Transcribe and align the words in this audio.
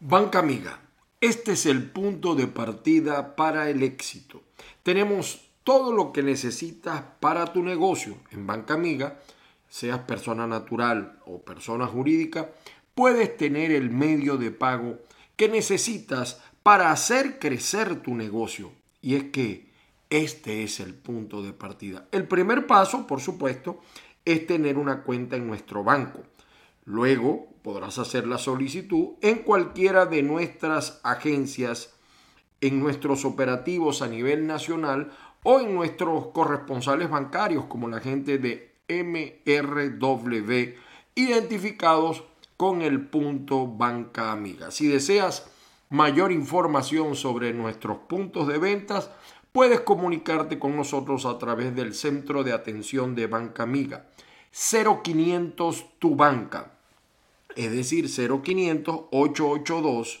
Banca 0.00 0.40
Amiga, 0.40 0.80
este 1.20 1.52
es 1.52 1.66
el 1.66 1.90
punto 1.90 2.34
de 2.34 2.46
partida 2.46 3.36
para 3.36 3.70
el 3.70 3.82
éxito. 3.82 4.42
Tenemos 4.82 5.48
todo 5.62 5.92
lo 5.92 6.12
que 6.12 6.22
necesitas 6.22 7.02
para 7.20 7.52
tu 7.52 7.62
negocio 7.62 8.16
en 8.32 8.46
Banca 8.46 8.74
Amiga, 8.74 9.20
seas 9.68 10.00
persona 10.00 10.46
natural 10.46 11.20
o 11.26 11.40
persona 11.40 11.86
jurídica, 11.86 12.50
puedes 12.94 13.36
tener 13.36 13.70
el 13.70 13.88
medio 13.88 14.36
de 14.36 14.50
pago 14.50 14.98
que 15.36 15.48
necesitas 15.48 16.42
para 16.62 16.90
hacer 16.90 17.38
crecer 17.38 18.02
tu 18.02 18.14
negocio. 18.14 18.72
Y 19.00 19.14
es 19.14 19.24
que 19.24 19.70
este 20.10 20.64
es 20.64 20.80
el 20.80 20.94
punto 20.94 21.42
de 21.42 21.52
partida. 21.52 22.08
El 22.10 22.26
primer 22.26 22.66
paso, 22.66 23.06
por 23.06 23.20
supuesto, 23.20 23.80
es 24.24 24.46
tener 24.46 24.76
una 24.76 25.02
cuenta 25.02 25.36
en 25.36 25.46
nuestro 25.46 25.82
banco. 25.82 26.22
Luego 26.84 27.53
podrás 27.64 27.98
hacer 27.98 28.26
la 28.26 28.36
solicitud 28.36 29.14
en 29.22 29.38
cualquiera 29.38 30.04
de 30.04 30.22
nuestras 30.22 31.00
agencias, 31.02 31.94
en 32.60 32.78
nuestros 32.78 33.24
operativos 33.24 34.02
a 34.02 34.06
nivel 34.06 34.46
nacional 34.46 35.12
o 35.42 35.60
en 35.60 35.74
nuestros 35.74 36.26
corresponsales 36.26 37.08
bancarios 37.08 37.64
como 37.64 37.88
la 37.88 38.00
gente 38.00 38.36
de 38.36 38.74
MRW 38.86 40.74
identificados 41.14 42.22
con 42.58 42.82
el 42.82 43.06
punto 43.06 43.66
banca 43.66 44.30
amiga. 44.30 44.70
Si 44.70 44.86
deseas 44.86 45.46
mayor 45.88 46.32
información 46.32 47.16
sobre 47.16 47.54
nuestros 47.54 47.96
puntos 47.96 48.46
de 48.46 48.58
ventas, 48.58 49.10
puedes 49.52 49.80
comunicarte 49.80 50.58
con 50.58 50.76
nosotros 50.76 51.24
a 51.24 51.38
través 51.38 51.74
del 51.74 51.94
centro 51.94 52.44
de 52.44 52.52
atención 52.52 53.14
de 53.14 53.26
Banca 53.26 53.62
Amiga 53.62 54.04
0500 54.52 55.98
Tu 55.98 56.14
Banca, 56.14 56.73
es 57.56 57.72
decir, 57.72 58.08
0500 58.08 59.06
882 59.10 60.20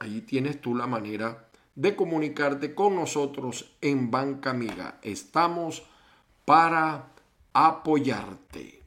Ahí 0.02 0.22
tienes 0.22 0.60
tú 0.60 0.74
la 0.74 0.88
manera 0.88 1.48
de 1.76 1.94
comunicarte 1.94 2.74
con 2.74 2.96
nosotros 2.96 3.76
en 3.80 4.10
Banca 4.10 4.50
Amiga. 4.50 4.98
Estamos 5.00 5.84
para 6.44 7.12
apoyarte. 7.52 8.82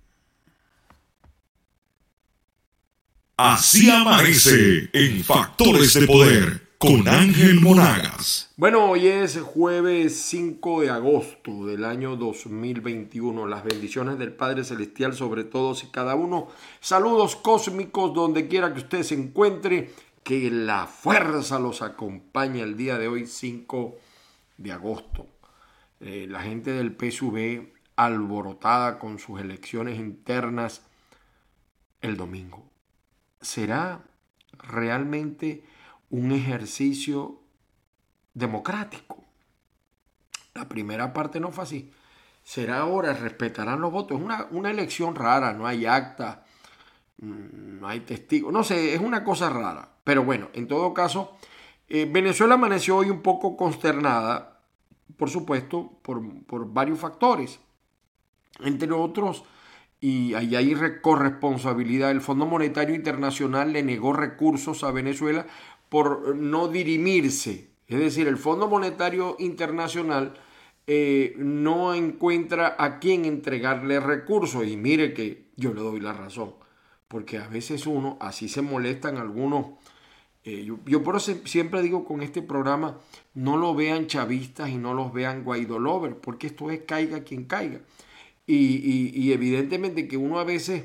Así 3.38 3.90
amanece 3.90 4.90
en 4.92 5.24
Factores 5.24 5.94
de 5.94 6.06
Poder 6.06 6.66
con 6.78 7.08
Ángel 7.08 7.62
Monagas. 7.62 8.52
Bueno, 8.58 8.92
hoy 8.92 9.08
es 9.08 9.40
jueves 9.40 10.22
5 10.28 10.82
de 10.82 10.90
agosto 10.90 11.66
del 11.66 11.86
año 11.86 12.16
2021. 12.16 13.48
Las 13.48 13.64
bendiciones 13.64 14.20
del 14.20 14.34
Padre 14.34 14.64
Celestial 14.64 15.16
sobre 15.16 15.46
todos 15.46 15.84
y 15.84 15.88
cada 15.88 16.16
uno. 16.16 16.50
Saludos 16.82 17.38
cósmicos 17.38 18.14
donde 18.14 18.48
quiera 18.48 18.74
que 18.74 18.82
usted 18.82 19.04
se 19.04 19.16
encuentre. 19.16 19.94
Que 20.26 20.50
la 20.50 20.88
fuerza 20.88 21.60
los 21.60 21.84
acompañe 21.84 22.64
el 22.64 22.76
día 22.76 22.98
de 22.98 23.08
hoy, 23.08 23.28
5 23.28 23.96
de 24.58 24.72
agosto. 24.72 25.28
Eh, 26.00 26.26
la 26.28 26.42
gente 26.42 26.72
del 26.72 26.98
PSV 26.98 27.72
alborotada 27.96 28.98
con 28.98 29.20
sus 29.20 29.40
elecciones 29.40 30.00
internas 30.00 30.82
el 32.02 32.18
domingo 32.18 32.66
será 33.40 34.02
realmente 34.52 35.64
un 36.10 36.32
ejercicio 36.32 37.40
democrático. 38.34 39.24
La 40.56 40.68
primera 40.68 41.14
parte 41.14 41.40
no 41.40 41.52
fue 41.52 41.66
así. 41.66 41.92
Será 42.44 42.80
ahora, 42.80 43.14
respetarán 43.14 43.80
los 43.80 43.92
votos. 43.92 44.18
Es 44.18 44.26
una, 44.26 44.48
una 44.50 44.72
elección 44.72 45.14
rara, 45.14 45.54
no 45.54 45.68
hay 45.68 45.86
acta, 45.86 46.46
mm, 47.18 47.80
no 47.80 47.88
hay 47.88 48.00
testigos, 48.00 48.52
no 48.52 48.64
sé, 48.64 48.96
es 48.96 49.02
una 49.02 49.24
cosa 49.24 49.52
rara. 49.52 49.95
Pero 50.06 50.24
bueno, 50.24 50.50
en 50.54 50.70
todo 50.70 50.94
caso, 50.94 51.36
eh, 51.90 52.08
Venezuela 52.10 52.54
amaneció 52.54 52.96
hoy 52.96 53.10
un 53.10 53.22
poco 53.22 53.58
consternada, 53.58 54.62
por 55.18 55.30
supuesto, 55.30 56.00
por, 56.02 56.46
por 56.46 56.72
varios 56.72 57.00
factores. 57.00 57.60
Entre 58.64 58.90
otros, 58.94 59.44
y 60.00 60.34
ahí 60.36 60.56
hay 60.56 60.76
corresponsabilidad. 61.02 62.12
El 62.12 62.22
Fondo 62.22 62.46
Monetario 62.46 62.96
Internacional 62.96 63.74
le 63.74 63.84
negó 63.84 64.14
recursos 64.14 64.84
a 64.84 64.92
Venezuela 64.92 65.48
por 65.90 66.36
no 66.36 66.68
dirimirse. 66.68 67.72
Es 67.88 68.00
decir, 68.00 68.28
el 68.28 68.38
Fondo 68.38 68.68
Monetario 68.68 69.36
Internacional 69.40 70.36
eh, 70.88 71.34
no 71.38 71.96
encuentra 71.96 72.76
a 72.78 73.00
quién 73.00 73.26
entregarle 73.26 74.00
recursos. 74.00 74.68
Y 74.68 74.78
mire 74.78 75.14
que 75.14 75.48
yo 75.56 75.74
le 75.74 75.82
doy 75.82 76.00
la 76.00 76.14
razón. 76.14 76.54
Porque 77.08 77.38
a 77.38 77.48
veces 77.48 77.88
uno, 77.88 78.18
así 78.20 78.48
se 78.48 78.62
molestan 78.62 79.18
algunos. 79.18 79.68
Eh, 80.46 80.72
yo, 80.86 81.04
por 81.04 81.16
eso 81.16 81.34
siempre 81.46 81.82
digo 81.82 82.06
con 82.06 82.22
este 82.22 82.44
programa, 82.44 83.00
no 83.34 83.58
lo 83.58 83.74
vean 83.74 84.06
chavistas 84.06 84.70
y 84.70 84.78
no 84.78 84.94
los 84.94 85.12
vean 85.12 85.44
guaidolovers, 85.44 86.16
porque 86.22 86.48
esto 86.48 86.70
es 86.70 86.82
caiga 86.82 87.24
quien 87.24 87.46
caiga. 87.46 87.82
Y, 88.48 89.32
evidentemente 89.32 90.08
que 90.08 90.18
uno 90.18 90.38
a 90.38 90.44
veces 90.44 90.84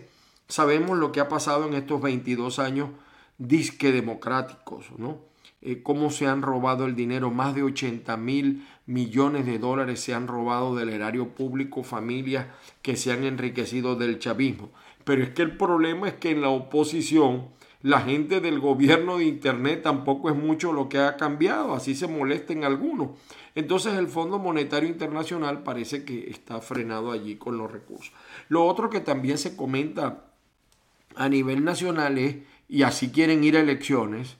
sabemos 0.48 0.98
lo 0.98 1.12
que 1.12 1.20
ha 1.20 1.28
pasado 1.28 1.66
en 1.68 1.74
estos 1.74 2.00
22 2.00 2.58
años 2.58 2.88
disque 3.36 3.92
democráticos, 3.92 4.86
¿no? 4.96 5.18
Eh, 5.62 5.82
cómo 5.82 6.08
se 6.08 6.26
han 6.26 6.40
robado 6.40 6.86
el 6.86 6.96
dinero, 6.96 7.30
más 7.30 7.54
de 7.54 7.62
80 7.62 8.16
mil 8.16 8.66
millones 8.86 9.44
de 9.44 9.58
dólares 9.58 10.00
se 10.00 10.14
han 10.14 10.26
robado 10.26 10.74
del 10.74 10.88
erario 10.88 11.34
público, 11.34 11.82
familias 11.82 12.46
que 12.80 12.96
se 12.96 13.12
han 13.12 13.24
enriquecido 13.24 13.94
del 13.94 14.18
chavismo. 14.18 14.70
Pero 15.04 15.22
es 15.22 15.30
que 15.30 15.42
el 15.42 15.58
problema 15.58 16.08
es 16.08 16.14
que 16.14 16.30
en 16.30 16.40
la 16.40 16.48
oposición 16.48 17.48
la 17.82 18.02
gente 18.02 18.40
del 18.40 18.60
gobierno 18.60 19.18
de 19.18 19.24
Internet 19.24 19.82
tampoco 19.82 20.28
es 20.28 20.36
mucho 20.36 20.72
lo 20.72 20.88
que 20.88 20.98
ha 20.98 21.16
cambiado, 21.16 21.74
así 21.74 21.94
se 21.94 22.06
molesten 22.06 22.64
algunos. 22.64 23.10
Entonces 23.54 23.94
el 23.94 24.06
Fondo 24.06 24.38
Monetario 24.38 24.88
Internacional 24.88 25.62
parece 25.62 26.04
que 26.04 26.30
está 26.30 26.60
frenado 26.60 27.10
allí 27.10 27.36
con 27.36 27.56
los 27.56 27.70
recursos. 27.70 28.12
Lo 28.48 28.66
otro 28.66 28.90
que 28.90 29.00
también 29.00 29.38
se 29.38 29.56
comenta 29.56 30.24
a 31.16 31.28
nivel 31.28 31.64
nacional 31.64 32.18
es, 32.18 32.36
y 32.68 32.82
así 32.82 33.10
quieren 33.10 33.42
ir 33.42 33.56
a 33.56 33.60
elecciones, 33.60 34.36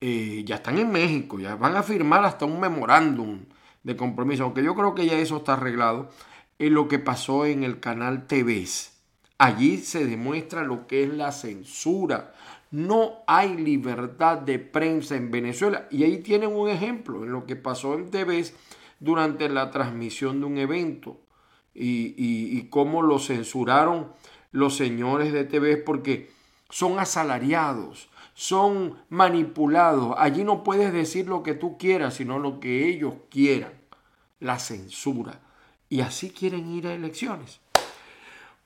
eh, 0.00 0.42
ya 0.44 0.56
están 0.56 0.78
en 0.78 0.92
México, 0.92 1.40
ya 1.40 1.56
van 1.56 1.76
a 1.76 1.82
firmar 1.82 2.24
hasta 2.24 2.44
un 2.44 2.60
memorándum 2.60 3.40
de 3.82 3.96
compromiso, 3.96 4.44
aunque 4.44 4.62
yo 4.62 4.74
creo 4.74 4.94
que 4.94 5.06
ya 5.06 5.18
eso 5.18 5.38
está 5.38 5.54
arreglado, 5.54 6.10
en 6.58 6.74
lo 6.74 6.86
que 6.88 6.98
pasó 6.98 7.46
en 7.46 7.64
el 7.64 7.80
canal 7.80 8.26
TVs. 8.26 8.92
Allí 9.38 9.78
se 9.78 10.06
demuestra 10.06 10.62
lo 10.62 10.86
que 10.86 11.02
es 11.02 11.08
la 11.08 11.32
censura 11.32 12.34
no 12.74 13.22
hay 13.28 13.56
libertad 13.56 14.38
de 14.38 14.58
prensa 14.58 15.14
en 15.14 15.30
Venezuela. 15.30 15.86
Y 15.92 16.02
ahí 16.02 16.18
tienen 16.18 16.52
un 16.52 16.68
ejemplo 16.68 17.22
en 17.22 17.30
lo 17.30 17.46
que 17.46 17.54
pasó 17.54 17.94
en 17.94 18.10
TV 18.10 18.44
durante 18.98 19.48
la 19.48 19.70
transmisión 19.70 20.40
de 20.40 20.46
un 20.46 20.58
evento 20.58 21.20
y, 21.72 22.66
cómo 22.70 23.02
lo 23.02 23.20
censuraron 23.20 24.10
los 24.50 24.76
señores 24.76 25.32
de 25.32 25.44
TV 25.44 25.76
porque 25.76 26.32
son 26.68 26.98
asalariados, 26.98 28.08
son 28.34 28.98
manipulados. 29.08 30.16
Allí 30.18 30.42
no 30.42 30.64
puedes 30.64 30.92
decir 30.92 31.28
lo 31.28 31.44
que 31.44 31.54
tú 31.54 31.78
quieras, 31.78 32.14
sino 32.14 32.40
lo 32.40 32.58
que 32.58 32.88
ellos 32.88 33.14
quieran. 33.30 33.74
La 34.40 34.58
censura. 34.58 35.40
Y 35.88 36.00
así 36.00 36.30
quieren 36.30 36.68
ir 36.72 36.88
a 36.88 36.94
elecciones. 36.94 37.60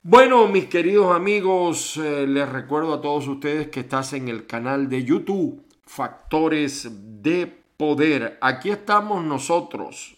Bueno, 0.01 0.47
mis 0.47 0.67
queridos 0.67 1.13
amigos, 1.13 1.97
eh, 1.97 2.25
les 2.25 2.47
recuerdo 2.47 2.93
a 2.93 3.01
todos 3.01 3.27
ustedes 3.27 3.67
que 3.67 3.81
estás 3.81 4.13
en 4.13 4.29
el 4.29 4.45
canal 4.45 4.87
de 4.87 5.03
YouTube 5.03 5.61
Factores 5.85 6.87
de 7.21 7.47
Poder. 7.75 8.37
Aquí 8.39 8.69
estamos 8.69 9.25
nosotros. 9.25 10.15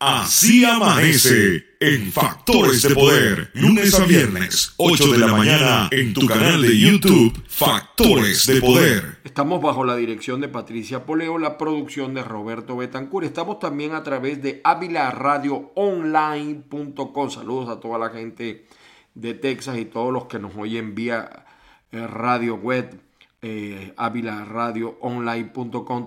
Así 0.00 0.64
amanece 0.64 1.62
en 1.78 2.10
Factores 2.10 2.82
de 2.82 2.92
Poder, 2.92 3.52
lunes 3.54 3.94
a 4.00 4.04
viernes, 4.04 4.74
8 4.78 5.12
de 5.12 5.18
la 5.18 5.28
mañana, 5.28 5.86
en 5.92 6.12
tu 6.12 6.26
canal 6.26 6.60
de 6.60 6.76
YouTube 6.76 7.40
Factores 7.46 8.48
de 8.48 8.60
Poder. 8.60 9.18
Estamos 9.22 9.62
bajo 9.62 9.84
la 9.84 9.94
dirección 9.94 10.40
de 10.40 10.48
Patricia 10.48 11.06
Poleo, 11.06 11.38
la 11.38 11.56
producción 11.56 12.14
de 12.14 12.24
Roberto 12.24 12.76
Betancur. 12.76 13.24
Estamos 13.24 13.60
también 13.60 13.94
a 13.94 14.02
través 14.02 14.42
de 14.42 14.60
avilaradioonline.com. 14.64 17.30
Saludos 17.30 17.68
a 17.68 17.78
toda 17.78 17.96
la 17.96 18.10
gente 18.10 18.66
de 19.14 19.34
Texas 19.34 19.78
y 19.78 19.84
todos 19.84 20.12
los 20.12 20.26
que 20.26 20.38
nos 20.38 20.56
oyen 20.56 20.94
vía 20.94 21.46
eh, 21.92 22.06
radio 22.06 22.56
web, 22.56 23.00
eh. 23.42 23.94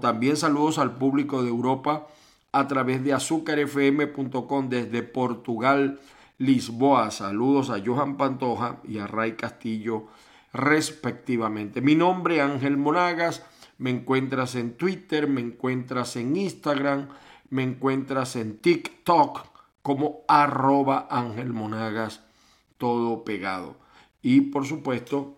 También 0.01 0.37
saludos 0.37 0.77
al 0.79 0.95
público 0.95 1.43
de 1.43 1.49
Europa 1.49 2.07
a 2.51 2.67
través 2.67 3.03
de 3.03 3.13
azúcarfm.com 3.13 4.69
desde 4.69 5.03
Portugal, 5.03 5.99
Lisboa. 6.37 7.11
Saludos 7.11 7.69
a 7.69 7.81
Johan 7.85 8.17
Pantoja 8.17 8.77
y 8.83 8.97
a 8.97 9.07
Ray 9.07 9.33
Castillo 9.33 10.07
respectivamente. 10.53 11.81
Mi 11.81 11.95
nombre 11.95 12.37
es 12.37 12.41
Ángel 12.41 12.77
Monagas, 12.77 13.43
me 13.77 13.91
encuentras 13.91 14.55
en 14.55 14.73
Twitter, 14.73 15.27
me 15.27 15.41
encuentras 15.41 16.15
en 16.15 16.35
Instagram, 16.35 17.09
me 17.49 17.63
encuentras 17.63 18.35
en 18.35 18.57
TikTok 18.57 19.45
como 19.81 20.21
arroba 20.27 21.07
Ángel 21.09 21.53
Monagas, 21.53 22.26
todo 22.77 23.23
pegado. 23.23 23.77
Y 24.21 24.41
por 24.41 24.65
supuesto, 24.65 25.37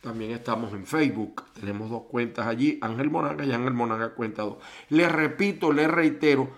también 0.00 0.30
estamos 0.30 0.72
en 0.72 0.86
Facebook. 0.86 1.44
Tenemos 1.58 1.90
dos 1.90 2.02
cuentas 2.04 2.46
allí, 2.46 2.78
Ángel 2.80 3.10
Monagas 3.10 3.46
y 3.46 3.52
Ángel 3.52 3.74
Monagas 3.74 4.12
cuenta 4.12 4.42
dos. 4.42 4.58
Les 4.88 5.10
repito, 5.10 5.72
les 5.72 5.90
reitero, 5.90 6.48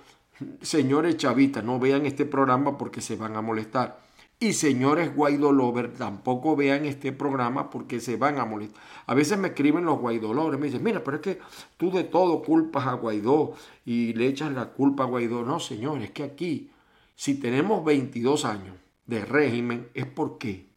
señores 0.61 1.17
chavitas, 1.17 1.65
no 1.65 1.79
vean 1.79 2.07
este 2.07 2.25
programa 2.25 2.79
porque 2.79 3.01
se 3.01 3.17
van 3.17 3.37
a 3.37 3.43
molestar. 3.43 4.01
Y 4.39 4.55
señores 4.55 5.15
Guaidó 5.15 5.53
Lover, 5.53 5.93
tampoco 5.95 6.57
vean 6.57 6.85
este 6.85 7.13
programa 7.13 7.71
porque 7.71 8.01
se 8.01 8.17
van 8.17 8.39
a 8.39 8.45
molestar. 8.45 8.83
A 9.07 9.15
veces 9.15 9.39
me 9.39 9.49
escriben 9.49 9.85
los 9.85 10.01
Guaidó 10.01 10.35
Lovers, 10.35 10.59
me 10.59 10.67
dicen, 10.67 10.83
mira, 10.83 11.05
pero 11.05 11.19
es 11.19 11.23
que 11.23 11.39
tú 11.77 11.93
de 11.93 12.03
todo 12.03 12.43
culpas 12.43 12.89
a 12.89 12.95
Guaidó 12.95 13.55
y 13.85 14.15
le 14.15 14.27
echas 14.27 14.53
la 14.53 14.71
culpa 14.71 15.05
a 15.05 15.07
Guaidó. 15.07 15.45
No, 15.45 15.61
señores, 15.61 16.05
es 16.05 16.11
que 16.11 16.25
aquí, 16.25 16.71
si 17.15 17.39
tenemos 17.39 17.85
22 17.85 18.45
años 18.45 18.82
de 19.07 19.25
régimen, 19.25 19.89
es 19.95 20.07
porque 20.07 20.71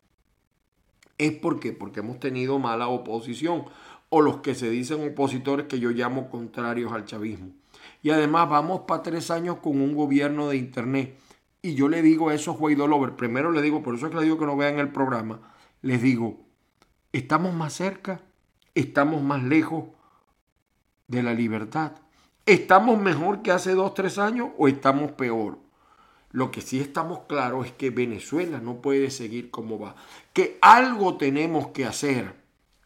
es 1.18 1.32
porque 1.32 1.72
porque 1.72 2.02
hemos 2.02 2.20
tenido 2.20 2.60
mala 2.60 2.88
oposición 2.88 3.66
o 4.10 4.22
los 4.22 4.38
que 4.38 4.54
se 4.54 4.70
dicen 4.70 5.08
opositores 5.08 5.68
que 5.68 5.80
yo 5.80 5.92
llamo 5.92 6.30
contrarios 6.30 6.92
al 6.92 7.06
chavismo. 7.06 7.52
Y 8.02 8.10
además 8.12 8.50
vamos 8.50 8.82
para 8.82 9.04
tres 9.04 9.32
años 9.32 9.58
con 9.58 9.82
un 9.82 9.96
gobierno 9.96 10.50
de 10.50 10.58
internet 10.58 11.18
y 11.62 11.74
yo 11.74 11.90
le 11.90 12.04
digo 12.04 12.30
a 12.30 12.36
esos 12.36 12.58
Guaidó 12.58 12.88
Lovers, 12.88 13.16
primero 13.16 13.52
le 13.52 13.62
digo, 13.64 13.82
por 13.82 13.96
eso 13.96 14.06
es 14.06 14.12
que 14.12 14.18
le 14.20 14.26
digo 14.26 14.38
que 14.38 14.46
no 14.46 14.56
vean 14.56 14.78
el 14.78 14.90
programa, 14.92 15.40
les 15.82 16.00
digo, 16.00 16.46
¿estamos 17.12 17.56
más 17.56 17.74
cerca? 17.74 18.22
¿Estamos 18.76 19.24
más 19.24 19.42
lejos 19.42 19.86
de 21.08 21.24
la 21.24 21.34
libertad? 21.34 21.94
¿Estamos 22.46 23.02
mejor 23.02 23.42
que 23.42 23.52
hace 23.52 23.74
dos, 23.74 23.96
tres 23.96 24.20
años 24.20 24.50
o 24.60 24.68
estamos 24.68 25.14
peor? 25.14 25.65
Lo 26.36 26.52
que 26.52 26.60
sí 26.60 26.82
estamos 26.82 27.20
claros 27.30 27.66
es 27.66 27.72
que 27.72 27.92
Venezuela 27.92 28.60
no 28.60 28.82
puede 28.82 29.10
seguir 29.10 29.50
como 29.52 29.80
va, 29.80 29.96
que 30.34 30.58
algo 30.60 31.16
tenemos 31.16 31.68
que 31.68 31.86
hacer. 31.86 32.34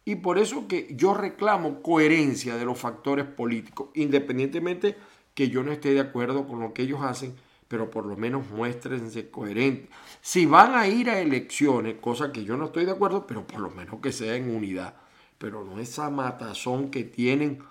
Y 0.05 0.17
por 0.17 0.37
eso 0.37 0.67
que 0.67 0.87
yo 0.91 1.15
reclamo 1.15 1.81
coherencia 1.81 2.57
de 2.57 2.65
los 2.65 2.77
factores 2.77 3.25
políticos, 3.25 3.89
independientemente 3.95 4.97
que 5.33 5.49
yo 5.49 5.63
no 5.63 5.71
esté 5.71 5.95
de 5.95 5.99
acuerdo 5.99 6.47
con 6.47 6.59
lo 6.59 6.75
que 6.75 6.83
ellos 6.83 7.01
hacen, 7.01 7.33
pero 7.67 7.89
por 7.89 8.05
lo 8.05 8.15
menos 8.15 8.47
muéstrense 8.51 9.31
coherentes. 9.31 9.89
Si 10.21 10.45
van 10.45 10.75
a 10.75 10.87
ir 10.87 11.09
a 11.09 11.19
elecciones, 11.19 11.95
cosa 11.99 12.31
que 12.31 12.43
yo 12.43 12.55
no 12.55 12.65
estoy 12.65 12.85
de 12.85 12.91
acuerdo, 12.91 13.25
pero 13.25 13.47
por 13.47 13.61
lo 13.61 13.71
menos 13.71 13.99
que 13.99 14.11
sea 14.11 14.35
en 14.35 14.55
unidad. 14.55 14.93
Pero 15.39 15.63
no 15.63 15.79
esa 15.79 16.11
matazón 16.11 16.91
que 16.91 17.03
tienen, 17.03 17.63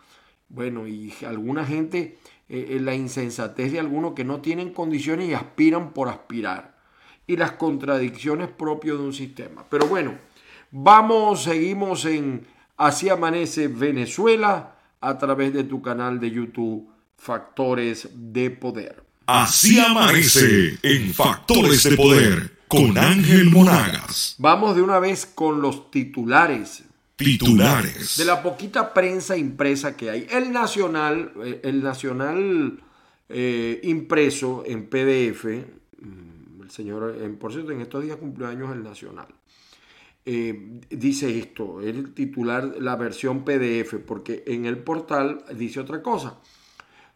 bueno, 0.48 0.88
y 0.88 1.14
alguna 1.24 1.64
gente, 1.64 2.18
eh, 2.48 2.66
eh, 2.70 2.80
la 2.80 2.94
insensatez 2.94 3.72
de 3.72 3.80
algunos 3.80 4.14
que 4.14 4.24
no 4.24 4.40
tienen 4.40 4.72
condiciones 4.72 5.28
y 5.28 5.34
aspiran 5.34 5.92
por 5.92 6.08
aspirar. 6.08 6.76
Y 7.26 7.36
las 7.36 7.52
contradicciones 7.52 8.48
propias 8.48 8.96
de 8.96 9.02
un 9.02 9.12
sistema. 9.12 9.64
Pero 9.68 9.86
bueno, 9.86 10.14
vamos, 10.70 11.42
seguimos 11.42 12.04
en 12.06 12.46
Así 12.78 13.08
amanece 13.08 13.66
Venezuela 13.66 14.76
a 15.00 15.18
través 15.18 15.52
de 15.52 15.64
tu 15.64 15.82
canal 15.82 16.20
de 16.20 16.30
YouTube 16.30 16.88
Factores 17.16 18.08
de 18.14 18.50
Poder. 18.50 19.02
Así 19.26 19.80
amanece 19.80 20.78
en 20.82 21.12
Factores 21.12 21.82
de 21.82 21.96
Poder 21.96 22.58
con 22.68 22.96
Ángel 22.96 23.50
Monagas. 23.50 24.36
Vamos 24.38 24.76
de 24.76 24.82
una 24.82 25.00
vez 25.00 25.26
con 25.26 25.60
los 25.60 25.90
titulares. 25.90 26.84
Titulares. 27.18 28.16
De 28.16 28.24
la 28.24 28.40
poquita 28.42 28.94
prensa 28.94 29.36
impresa 29.36 29.96
que 29.96 30.08
hay. 30.08 30.26
El 30.30 30.52
Nacional, 30.52 31.32
eh, 31.44 31.60
el 31.64 31.82
Nacional 31.82 32.80
eh, 33.28 33.80
impreso 33.82 34.62
en 34.64 34.86
PDF, 34.86 35.44
mm, 35.44 36.62
el 36.62 36.70
señor, 36.70 37.36
por 37.40 37.52
cierto, 37.52 37.72
en 37.72 37.80
estos 37.80 38.04
días 38.04 38.18
cumplió 38.18 38.46
años 38.46 38.70
el 38.72 38.84
Nacional. 38.84 39.26
Eh, 40.24 40.80
dice 40.90 41.38
esto, 41.38 41.80
el 41.80 42.14
titular, 42.14 42.76
la 42.78 42.94
versión 42.94 43.44
PDF, 43.44 43.98
porque 44.06 44.44
en 44.46 44.66
el 44.66 44.78
portal 44.78 45.42
dice 45.56 45.80
otra 45.80 46.02
cosa. 46.02 46.38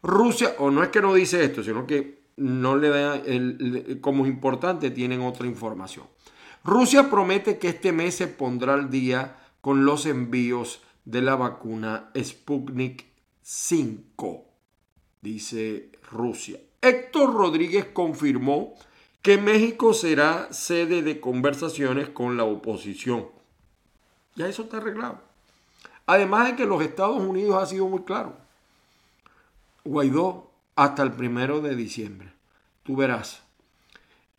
Rusia, 0.03 0.55
o 0.59 0.71
no 0.71 0.83
es 0.83 0.89
que 0.89 1.01
no 1.01 1.15
dice 1.15 1.45
esto, 1.45 1.63
sino 1.63 1.87
que 1.87 2.23
no 2.39 2.77
le 2.77 2.89
da 2.89 3.17
el, 3.17 3.99
como 4.01 4.27
importante, 4.27 4.91
tienen 4.91 5.21
otra 5.21 5.47
información. 5.47 6.07
Rusia 6.65 7.09
promete 7.09 7.59
que 7.59 7.69
este 7.69 7.93
mes 7.93 8.17
se 8.17 8.27
pondrá 8.27 8.75
al 8.75 8.91
día 8.91 9.37
con 9.63 9.87
los 9.87 10.05
envíos 10.05 10.83
de 11.07 11.23
la 11.23 11.37
vacuna 11.37 12.11
Sputnik 12.17 13.07
5, 13.41 14.45
dice 15.23 15.91
Rusia. 16.11 16.61
Héctor 16.83 17.33
Rodríguez 17.33 17.87
confirmó 17.87 18.75
que 19.23 19.39
México 19.39 19.95
será 19.95 20.53
sede 20.53 21.03
de 21.03 21.21
conversaciones 21.21 22.09
con 22.09 22.37
la 22.37 22.45
oposición. 22.45 23.29
Ya 24.35 24.49
eso 24.49 24.63
está 24.63 24.79
arreglado. 24.79 25.21
Además 26.07 26.49
de 26.49 26.57
que 26.57 26.67
los 26.67 26.83
Estados 26.83 27.21
Unidos 27.21 27.63
ha 27.63 27.67
sido 27.67 27.87
muy 27.87 28.03
claro. 28.03 28.37
Guaidó 29.85 30.51
hasta 30.75 31.05
el 31.05 31.13
primero 31.13 31.61
de 31.61 31.77
diciembre. 31.77 32.33
Tú 32.83 32.97
verás. 32.97 33.43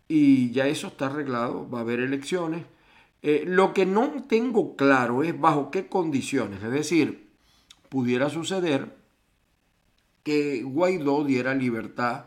Y 0.10 0.52
ya 0.52 0.68
eso 0.68 0.88
está 0.88 1.06
arreglado, 1.06 1.70
va 1.70 1.80
a 1.80 1.82
haber 1.82 2.02
elecciones. 2.02 2.66
Eh, 3.24 3.46
lo 3.48 3.74
que 3.74 3.86
no 3.86 4.26
tengo 4.28 4.76
claro 4.76 5.24
es 5.24 5.40
bajo 5.40 5.72
qué 5.72 5.88
condiciones. 5.88 6.62
Es 6.62 6.72
decir, 6.72 7.30
pudiera 7.88 8.30
suceder 8.30 8.98
que 10.24 10.62
Guaidó 10.64 11.24
diera 11.24 11.54
libertad 11.56 12.26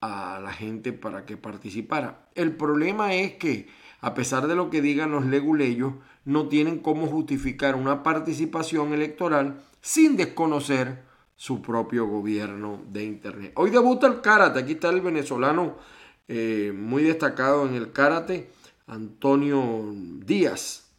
a 0.00 0.40
la 0.42 0.52
gente 0.52 0.92
para 0.92 1.26
que 1.26 1.36
participara. 1.36 2.28
El 2.34 2.56
problema 2.56 3.14
es 3.14 3.34
que, 3.34 3.68
a 4.00 4.14
pesar 4.14 4.46
de 4.46 4.54
lo 4.54 4.70
que 4.70 4.80
digan 4.80 5.10
los 5.10 5.26
leguleyos, 5.26 5.94
no 6.24 6.48
tienen 6.48 6.78
cómo 6.78 7.06
justificar 7.06 7.74
una 7.74 8.02
participación 8.02 8.94
electoral 8.94 9.60
sin 9.80 10.16
desconocer 10.16 11.04
su 11.36 11.60
propio 11.60 12.06
gobierno 12.06 12.82
de 12.88 13.04
Internet. 13.04 13.52
Hoy 13.56 13.70
debuta 13.70 14.06
el 14.06 14.22
karate, 14.22 14.60
aquí 14.60 14.72
está 14.72 14.88
el 14.88 15.02
venezolano 15.02 15.76
eh, 16.28 16.72
muy 16.74 17.02
destacado 17.02 17.68
en 17.68 17.74
el 17.74 17.92
karate, 17.92 18.50
Antonio 18.86 19.92
Díaz. 20.24 20.90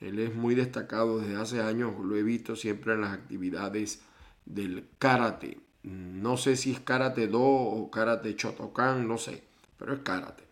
Él 0.00 0.18
es 0.18 0.34
muy 0.34 0.54
destacado 0.54 1.18
desde 1.18 1.36
hace 1.36 1.62
años, 1.62 1.94
lo 1.98 2.16
he 2.16 2.22
visto 2.22 2.56
siempre 2.56 2.94
en 2.94 3.02
las 3.02 3.12
actividades 3.12 4.02
del 4.44 4.88
karate. 4.98 5.58
No 5.82 6.36
sé 6.36 6.56
si 6.56 6.72
es 6.72 6.80
karate 6.80 7.26
do 7.28 7.42
o 7.42 7.90
karate 7.90 8.36
chotokan, 8.36 9.06
no 9.06 9.18
sé, 9.18 9.42
pero 9.78 9.94
es 9.94 10.00
karate. 10.00 10.44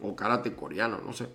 O 0.00 0.14
karate 0.14 0.54
coreano, 0.54 1.00
no 1.04 1.12
sé. 1.12 1.28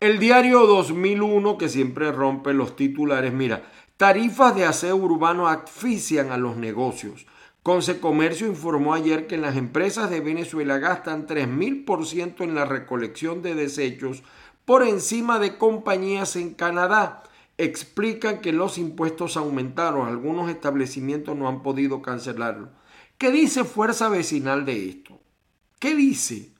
El 0.00 0.18
diario 0.18 0.66
2001, 0.66 1.58
que 1.58 1.68
siempre 1.68 2.10
rompe 2.12 2.52
los 2.54 2.76
titulares, 2.76 3.32
mira, 3.32 3.62
Tarifas 4.02 4.56
de 4.56 4.64
aseo 4.64 4.96
urbano 4.96 5.46
asfixian 5.46 6.32
a 6.32 6.36
los 6.36 6.56
negocios. 6.56 7.24
Conce 7.62 8.00
Comercio 8.00 8.48
informó 8.48 8.92
ayer 8.92 9.28
que 9.28 9.36
las 9.36 9.56
empresas 9.56 10.10
de 10.10 10.20
Venezuela 10.20 10.78
gastan 10.78 11.28
3.000% 11.28 12.42
en 12.42 12.56
la 12.56 12.64
recolección 12.64 13.40
de 13.40 13.54
desechos 13.54 14.24
por 14.64 14.82
encima 14.82 15.38
de 15.38 15.58
compañías 15.58 16.34
en 16.34 16.54
Canadá. 16.54 17.22
Explican 17.58 18.40
que 18.40 18.52
los 18.52 18.78
impuestos 18.78 19.36
aumentaron, 19.36 20.08
algunos 20.08 20.50
establecimientos 20.50 21.36
no 21.36 21.46
han 21.46 21.62
podido 21.62 22.02
cancelarlo. 22.02 22.70
¿Qué 23.16 23.30
dice 23.30 23.62
Fuerza 23.62 24.08
Vecinal 24.08 24.64
de 24.64 24.88
esto? 24.88 25.20
¿Qué 25.78 25.94
dice? 25.94 26.50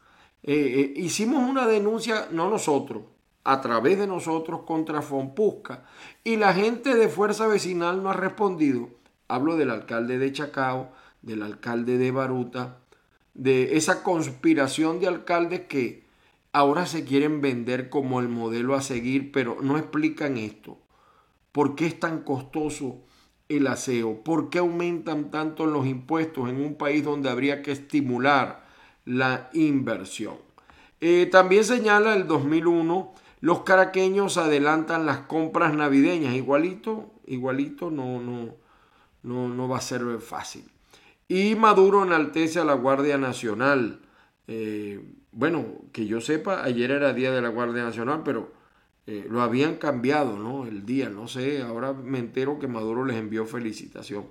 Eh, 0.44 0.54
eh, 0.54 0.92
hicimos 1.00 1.49
una 1.49 1.66
denuncia, 1.66 2.28
no 2.30 2.49
nosotros, 2.49 3.02
a 3.42 3.61
través 3.61 3.99
de 3.99 4.06
nosotros 4.06 4.61
contra 4.62 5.02
Fompusca 5.02 5.85
y 6.23 6.37
la 6.37 6.54
gente 6.54 6.94
de 6.94 7.09
Fuerza 7.09 7.49
Vecinal 7.49 8.04
no 8.04 8.11
ha 8.11 8.14
respondido. 8.14 9.01
Hablo 9.33 9.57
del 9.57 9.71
alcalde 9.71 10.19
de 10.19 10.31
Chacao, 10.31 10.93
del 11.23 11.43
alcalde 11.43 11.97
de 11.97 12.11
Baruta, 12.11 12.81
de 13.33 13.79
esa 13.79 14.03
conspiración 14.03 15.01
de 15.01 15.07
alcaldes 15.07 15.62
que 15.62 16.05
ahora 16.53 16.85
se 16.85 17.05
quieren 17.07 17.41
vender 17.41 17.89
como 17.89 18.21
el 18.21 18.29
modelo 18.29 18.75
a 18.75 18.83
seguir, 18.83 19.33
pero 19.33 19.57
no 19.62 19.79
explican 19.79 20.37
esto. 20.37 20.77
¿Por 21.51 21.77
qué 21.77 21.87
es 21.87 21.99
tan 21.99 22.25
costoso 22.25 22.99
el 23.49 23.69
aseo? 23.69 24.23
¿Por 24.23 24.51
qué 24.51 24.59
aumentan 24.59 25.31
tanto 25.31 25.65
los 25.65 25.87
impuestos 25.87 26.51
en 26.51 26.62
un 26.62 26.75
país 26.75 27.03
donde 27.03 27.31
habría 27.31 27.62
que 27.62 27.73
estimular 27.73 28.67
la 29.07 29.49
inversión? 29.55 30.37
Eh, 31.01 31.27
también 31.33 31.65
señala 31.65 32.15
el 32.15 32.27
2001 32.27 33.15
los 33.41 33.62
caraqueños 33.62 34.37
adelantan 34.37 35.05
las 35.05 35.21
compras 35.21 35.75
navideñas. 35.75 36.35
Igualito, 36.35 37.11
igualito 37.27 37.91
no, 37.91 38.21
no, 38.21 38.62
no, 39.23 39.49
no 39.49 39.69
va 39.69 39.79
a 39.79 39.83
ser 39.83 40.02
fácil. 40.21 40.64
Y 41.29 41.55
Maduro 41.55 42.05
enaltece 42.05 42.61
a 42.61 42.64
la 42.64 42.75
Guardia 42.75 43.19
Nacional. 43.19 44.00
Eh, 44.47 45.02
bueno, 45.31 45.64
que 45.93 46.07
yo 46.07 46.21
sepa, 46.21 46.62
ayer 46.62 46.91
era 46.91 47.12
Día 47.12 47.33
de 47.33 47.41
la 47.41 47.49
Guardia 47.49 47.85
Nacional, 47.85 48.23
pero 48.25 48.52
eh, 49.07 49.26
lo 49.29 49.41
habían 49.43 49.76
cambiado, 49.76 50.38
¿no? 50.38 50.67
El 50.67 50.85
día, 50.85 51.09
no 51.09 51.26
sé, 51.26 51.62
ahora 51.62 51.93
me 51.93 52.19
entero 52.19 52.59
que 52.59 52.69
Maduro 52.69 53.05
les 53.05 53.17
envió 53.17 53.47
felicitación. 53.47 54.26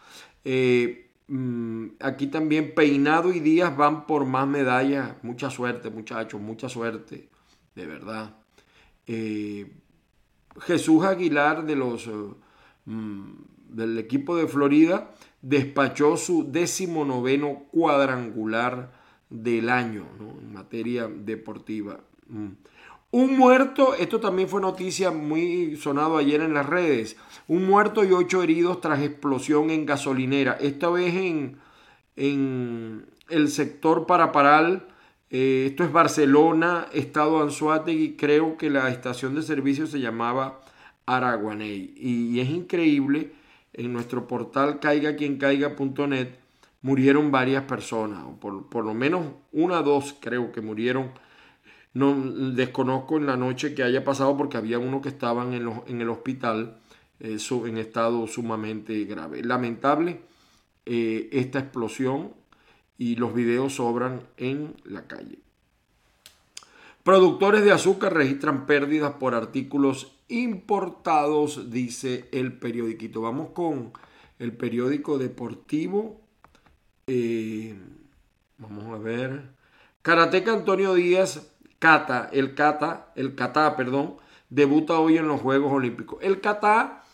Eh, 0.44 1.11
mm, 1.28 1.87
aquí 2.00 2.26
también 2.26 2.75
Peinado 2.75 3.33
y 3.33 3.38
Díaz 3.38 3.76
van 3.76 4.06
por 4.06 4.25
más 4.25 4.49
medallas. 4.49 5.12
Mucha 5.23 5.49
suerte, 5.49 5.90
muchachos, 5.90 6.40
mucha 6.40 6.68
suerte, 6.68 7.28
de 7.76 7.87
verdad. 7.87 8.35
Eh, 9.06 9.71
Jesús 10.61 11.04
Aguilar 11.04 11.64
de 11.66 11.76
los, 11.76 12.09
eh, 12.09 12.11
mm, 12.87 13.33
del 13.68 13.97
equipo 13.99 14.37
de 14.37 14.49
Florida 14.49 15.12
despachó 15.40 16.16
su 16.16 16.50
decimonoveno 16.50 17.64
cuadrangular 17.71 19.04
del 19.31 19.69
año 19.69 20.07
en 20.21 20.52
materia 20.52 21.09
deportiva. 21.09 22.00
Mm. 22.28 22.49
Un 23.11 23.37
muerto, 23.38 23.95
esto 23.95 24.19
también 24.19 24.49
fue 24.49 24.61
noticia 24.61 25.12
muy 25.12 25.76
sonado 25.76 26.16
ayer 26.16 26.40
en 26.40 26.52
las 26.52 26.66
redes. 26.66 27.16
Un 27.47 27.64
muerto 27.64 28.04
y 28.04 28.11
ocho 28.11 28.43
heridos 28.43 28.81
tras 28.81 29.02
explosión 29.02 29.71
en 29.71 29.87
gasolinera. 29.87 30.54
Esta 30.61 30.88
vez 30.90 31.14
en, 31.14 31.59
en 32.16 33.07
el 33.28 33.49
sector 33.49 34.07
Paraparal. 34.07 34.88
Eh, 35.31 35.66
esto 35.69 35.85
es 35.85 35.93
Barcelona, 35.93 36.87
Estado 36.93 37.43
Anzuategui. 37.43 38.16
Creo 38.16 38.57
que 38.57 38.71
la 38.71 38.88
estación 38.90 39.35
de 39.35 39.43
servicio 39.43 39.87
se 39.87 40.00
llamaba 40.00 40.61
Araguaney. 41.07 41.95
Y, 41.97 42.40
es 42.40 42.49
increíble, 42.49 43.33
en 43.73 43.93
nuestro 43.93 44.26
portal 44.26 44.81
caigaquiencaiga.net 44.81 46.28
murieron 46.85 47.31
varias 47.31 47.64
personas. 47.64 48.23
Por, 48.41 48.69
por 48.69 48.85
lo 48.85 48.93
menos 48.93 49.26
una 49.53 49.81
o 49.81 49.83
dos 49.83 50.14
creo 50.21 50.53
que 50.53 50.61
murieron 50.61 51.12
no 51.95 52.14
desconozco 52.53 53.17
en 53.17 53.26
la 53.26 53.37
noche 53.37 53.75
que 53.75 53.83
haya 53.83 54.05
pasado 54.05 54.37
porque 54.37 54.59
había 54.59 54.79
uno 54.79 55.00
que 55.00 55.09
estaban 55.09 55.55
en, 55.55 55.71
en 55.87 56.00
el 56.03 56.11
hospital 56.11 56.79
eh, 57.21 57.38
en 57.50 57.79
estado 57.79 58.26
sumamente 58.26 59.05
grave. 59.05 59.43
Lamentable 59.43 60.21
eh, 60.85 61.31
esta 61.33 61.61
explosión 61.61 62.35
y 62.99 63.17
los 63.17 63.33
videos 63.33 63.76
sobran 63.76 64.21
en 64.37 64.75
la 64.85 65.07
calle. 65.07 65.38
Productores 67.03 67.64
de 67.64 67.73
azúcar 67.73 68.12
registran 68.12 68.67
pérdidas 68.67 69.14
por 69.14 69.35
artículos 69.35 70.19
importados, 70.29 71.71
dice 71.71 72.29
el 72.33 72.53
periódico. 72.59 73.23
Vamos 73.23 73.50
con 73.50 73.93
el 74.38 74.53
periódico 74.53 75.17
deportivo. 75.17 76.24
Vamos 77.07 78.95
a 78.95 78.99
ver. 78.99 79.43
Karateca 80.01 80.53
Antonio 80.53 80.95
Díaz 80.95 81.51
Cata, 81.79 82.31
el 82.33 82.55
Cata, 82.55 83.13
el 83.15 83.35
Cata, 83.35 83.77
perdón, 83.77 84.17
debuta 84.49 84.99
hoy 84.99 85.19
en 85.19 85.29
los 85.29 85.41
Juegos 85.43 85.71
Olímpicos. 85.71 86.19
El 86.23 86.41
Cata 86.41 87.05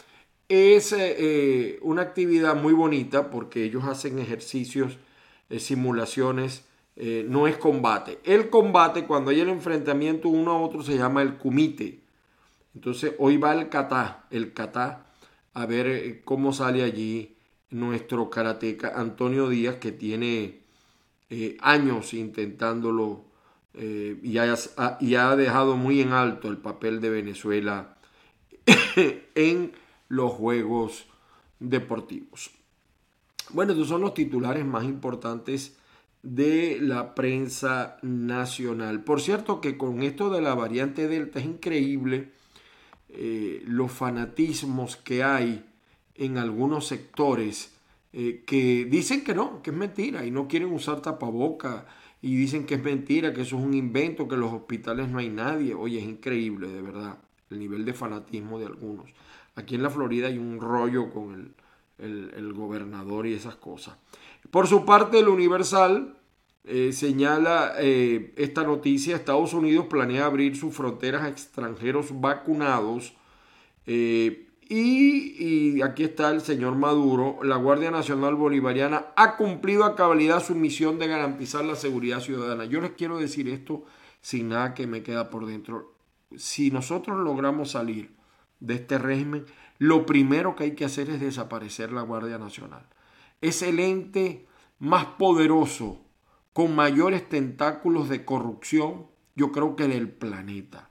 es 0.48 0.92
eh, 0.92 1.16
eh, 1.18 1.78
una 1.82 2.02
actividad 2.02 2.54
muy 2.54 2.72
bonita 2.72 3.30
porque 3.30 3.64
ellos 3.64 3.84
hacen 3.84 4.20
ejercicios, 4.20 4.98
eh, 5.48 5.58
simulaciones, 5.58 6.66
no 6.96 7.46
es 7.46 7.56
combate. 7.56 8.18
El 8.24 8.50
combate, 8.50 9.06
cuando 9.06 9.30
hay 9.30 9.40
el 9.40 9.48
enfrentamiento 9.48 10.28
uno 10.28 10.50
a 10.50 10.60
otro, 10.60 10.82
se 10.82 10.98
llama 10.98 11.22
el 11.22 11.38
kumite. 11.38 12.00
Entonces, 12.74 13.14
hoy 13.18 13.38
va 13.38 13.54
el 13.54 13.70
kata, 13.70 14.26
el 14.30 14.52
kata, 14.52 15.06
a 15.54 15.64
ver 15.64 16.22
cómo 16.24 16.52
sale 16.52 16.82
allí 16.82 17.36
nuestro 17.70 18.30
karateca 18.30 18.92
Antonio 18.96 19.48
Díaz, 19.48 19.76
que 19.76 19.92
tiene 19.92 20.60
años 21.60 22.12
intentándolo 22.12 23.30
eh, 23.74 24.18
y, 24.22 24.36
ha, 24.36 25.36
dejado 25.36 25.76
muy 25.76 26.00
en 26.00 26.12
alto 26.12 26.48
el 26.48 26.58
papel 26.58 27.00
de 27.00 27.10
Venezuela 27.10 27.96
en 29.34 29.72
los 30.08 30.32
Juegos 30.32 31.06
Deportivos. 31.60 32.50
Bueno, 33.50 33.72
estos 33.72 33.88
son 33.88 34.00
los 34.00 34.14
titulares 34.14 34.64
más 34.64 34.84
importantes 34.84 35.76
de 36.22 36.78
la 36.80 37.14
prensa 37.14 37.98
nacional. 38.02 39.04
Por 39.04 39.20
cierto 39.20 39.60
que 39.60 39.76
con 39.76 40.02
esto 40.02 40.30
de 40.30 40.40
la 40.40 40.54
variante 40.54 41.06
Delta 41.06 41.38
es 41.38 41.46
increíble 41.46 42.32
eh, 43.08 43.62
los 43.66 43.92
fanatismos 43.92 44.96
que 44.96 45.22
hay 45.22 45.64
en 46.20 46.36
algunos 46.36 46.86
sectores 46.86 47.74
eh, 48.12 48.44
que 48.46 48.84
dicen 48.84 49.24
que 49.24 49.34
no, 49.34 49.62
que 49.62 49.70
es 49.70 49.76
mentira 49.76 50.26
y 50.26 50.30
no 50.30 50.48
quieren 50.48 50.70
usar 50.70 51.00
tapaboca 51.00 51.86
y 52.20 52.36
dicen 52.36 52.66
que 52.66 52.74
es 52.74 52.82
mentira, 52.82 53.32
que 53.32 53.40
eso 53.40 53.56
es 53.56 53.64
un 53.64 53.72
invento, 53.72 54.28
que 54.28 54.34
en 54.34 54.42
los 54.42 54.52
hospitales 54.52 55.08
no 55.08 55.18
hay 55.18 55.30
nadie. 55.30 55.74
Oye, 55.74 55.98
es 55.98 56.04
increíble, 56.04 56.68
de 56.68 56.82
verdad, 56.82 57.16
el 57.48 57.58
nivel 57.58 57.86
de 57.86 57.94
fanatismo 57.94 58.58
de 58.58 58.66
algunos. 58.66 59.06
Aquí 59.54 59.76
en 59.76 59.82
la 59.82 59.88
Florida 59.88 60.26
hay 60.26 60.36
un 60.36 60.60
rollo 60.60 61.10
con 61.10 61.54
el, 61.98 62.52
gobernador 62.52 63.26
y 63.26 63.32
esas 63.32 63.56
cosas. 63.56 63.96
Por 64.50 64.66
su 64.66 64.84
parte, 64.84 65.20
el 65.20 65.28
Universal 65.28 66.18
eh, 66.64 66.92
señala 66.92 67.72
eh, 67.78 68.34
esta 68.36 68.64
noticia, 68.64 69.16
Estados 69.16 69.54
Unidos 69.54 69.86
planea 69.86 70.26
abrir 70.26 70.54
sus 70.54 70.74
fronteras 70.74 71.22
a 71.22 71.28
extranjeros 71.28 72.20
vacunados. 72.20 73.14
Y, 74.72 75.82
aquí 75.82 76.04
está 76.04 76.30
el 76.30 76.42
señor 76.42 76.76
Maduro, 76.76 77.40
la 77.42 77.56
Guardia 77.56 77.90
Nacional 77.90 78.36
Bolivariana 78.36 79.06
ha 79.16 79.36
cumplido 79.36 79.84
a 79.84 79.96
cabalidad 79.96 80.44
su 80.44 80.54
misión 80.54 81.00
de 81.00 81.08
garantizar 81.08 81.64
la 81.64 81.74
seguridad 81.74 82.20
ciudadana. 82.20 82.66
Yo 82.66 82.80
les 82.80 82.92
quiero 82.92 83.18
decir 83.18 83.48
esto 83.48 83.84
sin 84.20 84.50
nada 84.50 84.74
que 84.74 84.86
me 84.86 85.02
queda 85.02 85.28
por 85.28 85.46
dentro. 85.46 85.96
Si 86.36 86.70
nosotros 86.70 87.18
logramos 87.18 87.72
salir 87.72 88.14
de 88.60 88.74
este 88.74 88.98
régimen, 88.98 89.44
lo 89.78 90.06
primero 90.06 90.54
que 90.54 90.62
hay 90.62 90.74
que 90.76 90.84
hacer 90.84 91.10
es 91.10 91.18
desaparecer 91.18 91.90
la 91.90 92.02
Guardia 92.02 92.38
Nacional. 92.38 92.86
Es 93.40 93.62
el 93.62 93.80
ente 93.80 94.46
más 94.78 95.04
poderoso, 95.04 96.00
con 96.52 96.76
mayores 96.76 97.28
tentáculos 97.28 98.08
de 98.08 98.24
corrupción, 98.24 99.08
yo 99.34 99.50
creo 99.50 99.74
que 99.74 99.88
del 99.88 100.10
planeta. 100.10 100.90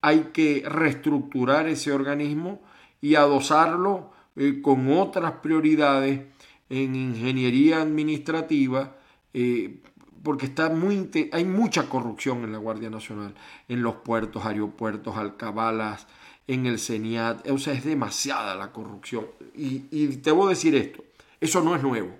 Hay 0.00 0.30
que 0.32 0.62
reestructurar 0.64 1.68
ese 1.68 1.90
organismo 1.90 2.62
y 3.00 3.14
adosarlo 3.14 4.12
eh, 4.36 4.60
con 4.62 4.90
otras 4.92 5.32
prioridades 5.42 6.22
en 6.68 6.94
ingeniería 6.94 7.82
administrativa, 7.82 8.96
eh, 9.34 9.80
porque 10.22 10.46
está 10.46 10.68
muy, 10.70 11.10
hay 11.32 11.44
mucha 11.44 11.88
corrupción 11.88 12.44
en 12.44 12.52
la 12.52 12.58
Guardia 12.58 12.90
Nacional, 12.90 13.34
en 13.68 13.82
los 13.82 13.96
puertos, 13.96 14.44
aeropuertos, 14.44 15.16
alcabalas, 15.16 16.06
en 16.46 16.66
el 16.66 16.78
CENIAT. 16.78 17.48
O 17.50 17.58
sea, 17.58 17.72
es 17.72 17.84
demasiada 17.84 18.54
la 18.54 18.72
corrupción. 18.72 19.26
Y, 19.54 19.84
y 19.90 20.16
te 20.18 20.30
voy 20.30 20.46
a 20.46 20.50
decir 20.50 20.74
esto, 20.74 21.02
eso 21.40 21.62
no 21.62 21.74
es 21.74 21.82
nuevo. 21.82 22.14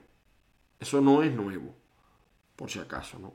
Eso 0.81 1.03
no 1.03 1.23
es 1.23 1.33
nuevo, 1.33 1.75
por 2.57 2.71
si 2.71 2.79
acaso, 2.79 3.19
¿no? 3.19 3.35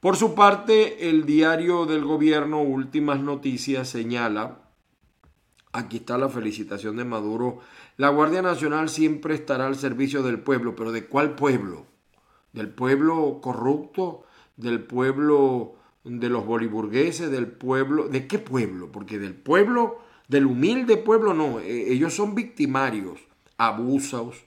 Por 0.00 0.16
su 0.16 0.34
parte, 0.34 1.08
el 1.08 1.26
diario 1.26 1.86
del 1.86 2.04
gobierno 2.04 2.60
Últimas 2.60 3.20
Noticias 3.20 3.88
señala, 3.88 4.59
aquí 5.72 5.98
está 5.98 6.18
la 6.18 6.28
felicitación 6.28 6.96
de 6.96 7.04
Maduro, 7.04 7.60
la 7.96 8.08
Guardia 8.08 8.42
Nacional 8.42 8.88
siempre 8.88 9.34
estará 9.34 9.66
al 9.66 9.76
servicio 9.76 10.22
del 10.22 10.40
pueblo, 10.40 10.74
pero 10.74 10.92
¿de 10.92 11.06
cuál 11.06 11.34
pueblo? 11.34 11.86
¿Del 12.52 12.68
pueblo 12.68 13.40
corrupto? 13.40 14.24
¿Del 14.56 14.82
pueblo 14.82 15.76
de 16.04 16.28
los 16.28 16.44
boliburgueses? 16.44 17.30
¿Del 17.30 17.46
pueblo? 17.46 18.08
¿De 18.08 18.26
qué 18.26 18.38
pueblo? 18.38 18.90
Porque 18.90 19.18
del 19.18 19.34
pueblo, 19.34 19.98
del 20.28 20.46
humilde 20.46 20.96
pueblo 20.96 21.34
no, 21.34 21.60
e, 21.60 21.92
ellos 21.92 22.14
son 22.14 22.34
victimarios, 22.34 23.20
abusos, 23.56 24.44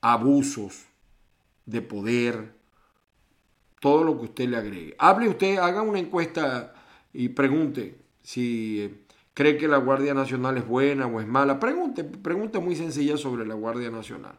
abusos 0.00 0.84
de 1.66 1.82
poder, 1.82 2.54
todo 3.80 4.04
lo 4.04 4.18
que 4.18 4.24
usted 4.24 4.48
le 4.48 4.56
agregue. 4.56 4.94
Hable 4.98 5.28
usted, 5.28 5.58
haga 5.58 5.82
una 5.82 5.98
encuesta 5.98 6.74
y 7.12 7.28
pregunte 7.30 7.98
si 8.22 8.80
eh, 8.80 9.03
cree 9.34 9.58
que 9.58 9.68
la 9.68 9.76
Guardia 9.76 10.14
Nacional 10.14 10.56
es 10.56 10.66
buena 10.66 11.06
o 11.06 11.20
es 11.20 11.26
mala. 11.26 11.60
Pregunte, 11.60 12.04
pregunta 12.04 12.60
muy 12.60 12.76
sencilla 12.76 13.16
sobre 13.16 13.46
la 13.46 13.54
Guardia 13.54 13.90
Nacional. 13.90 14.36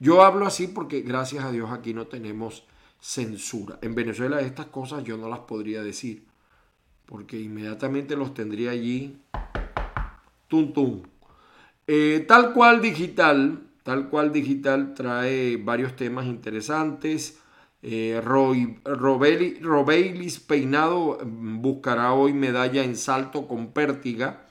Yo 0.00 0.22
hablo 0.22 0.46
así 0.46 0.66
porque 0.66 1.02
gracias 1.02 1.44
a 1.44 1.52
Dios 1.52 1.70
aquí 1.70 1.94
no 1.94 2.06
tenemos 2.06 2.64
censura. 3.00 3.78
En 3.82 3.94
Venezuela 3.94 4.40
estas 4.40 4.66
cosas 4.66 5.04
yo 5.04 5.16
no 5.16 5.28
las 5.28 5.40
podría 5.40 5.82
decir 5.82 6.24
porque 7.06 7.40
inmediatamente 7.40 8.16
los 8.16 8.34
tendría 8.34 8.72
allí. 8.72 9.18
Tum, 10.48 10.72
tum. 10.72 11.02
Eh, 11.86 12.24
tal 12.26 12.52
cual 12.52 12.80
digital 12.80 13.68
Tal 13.88 14.10
cual 14.10 14.34
digital 14.34 14.92
trae 14.92 15.56
varios 15.56 15.96
temas 15.96 16.26
interesantes. 16.26 17.38
Eh, 17.82 18.20
Robeilis 18.20 20.40
Peinado 20.40 21.18
mm, 21.24 21.62
buscará 21.62 22.12
hoy 22.12 22.32
medalla 22.32 22.82
en 22.82 22.96
salto 22.96 23.46
con 23.46 23.72
pértiga. 23.72 24.46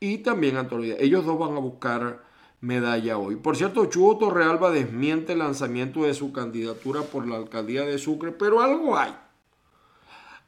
Y 0.00 0.18
también 0.18 0.56
Antonio 0.56 0.96
Ellos 0.98 1.24
dos 1.24 1.38
van 1.38 1.56
a 1.56 1.60
buscar 1.60 2.24
medalla 2.60 3.18
hoy. 3.18 3.36
Por 3.36 3.56
cierto, 3.56 3.86
Chugo 3.86 4.18
Torrealba 4.18 4.70
desmiente 4.70 5.34
el 5.34 5.40
lanzamiento 5.40 6.04
de 6.04 6.14
su 6.14 6.32
candidatura 6.32 7.02
por 7.02 7.26
la 7.26 7.36
alcaldía 7.36 7.82
de 7.82 7.98
Sucre, 7.98 8.32
pero 8.32 8.60
algo 8.60 8.96
hay. 8.96 9.14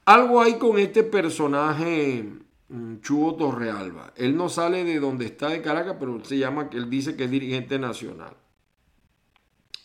Algo 0.04 0.43
hay 0.43 0.59
con 0.59 0.78
este 0.78 1.02
personaje 1.02 2.45
Mm, 2.69 3.00
Chuo 3.00 3.35
Torrealba. 3.37 4.12
Él 4.16 4.37
no 4.37 4.49
sale 4.49 4.85
de 4.85 4.99
donde 4.99 5.26
está 5.26 5.49
de 5.49 5.62
Caracas, 5.62 5.97
pero 6.00 6.25
se 6.25 6.38
llama, 6.38 6.71
él 6.73 6.88
dice 6.90 7.16
que 7.16 7.25
es 7.25 7.31
dirigente 7.31 7.78
nacional. 7.78 8.37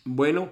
Bueno, 0.04 0.50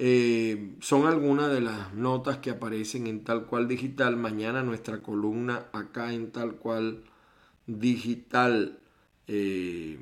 eh, 0.00 0.72
son 0.80 1.06
algunas 1.06 1.52
de 1.52 1.60
las 1.60 1.94
notas 1.94 2.38
que 2.38 2.50
aparecen 2.50 3.06
en 3.06 3.22
tal 3.22 3.46
cual 3.46 3.68
digital. 3.68 4.16
Mañana 4.16 4.62
nuestra 4.62 5.02
columna 5.02 5.66
acá 5.72 6.12
en 6.12 6.32
tal 6.32 6.56
cual 6.56 7.04
digital. 7.66 8.78
Eh, 9.28 9.98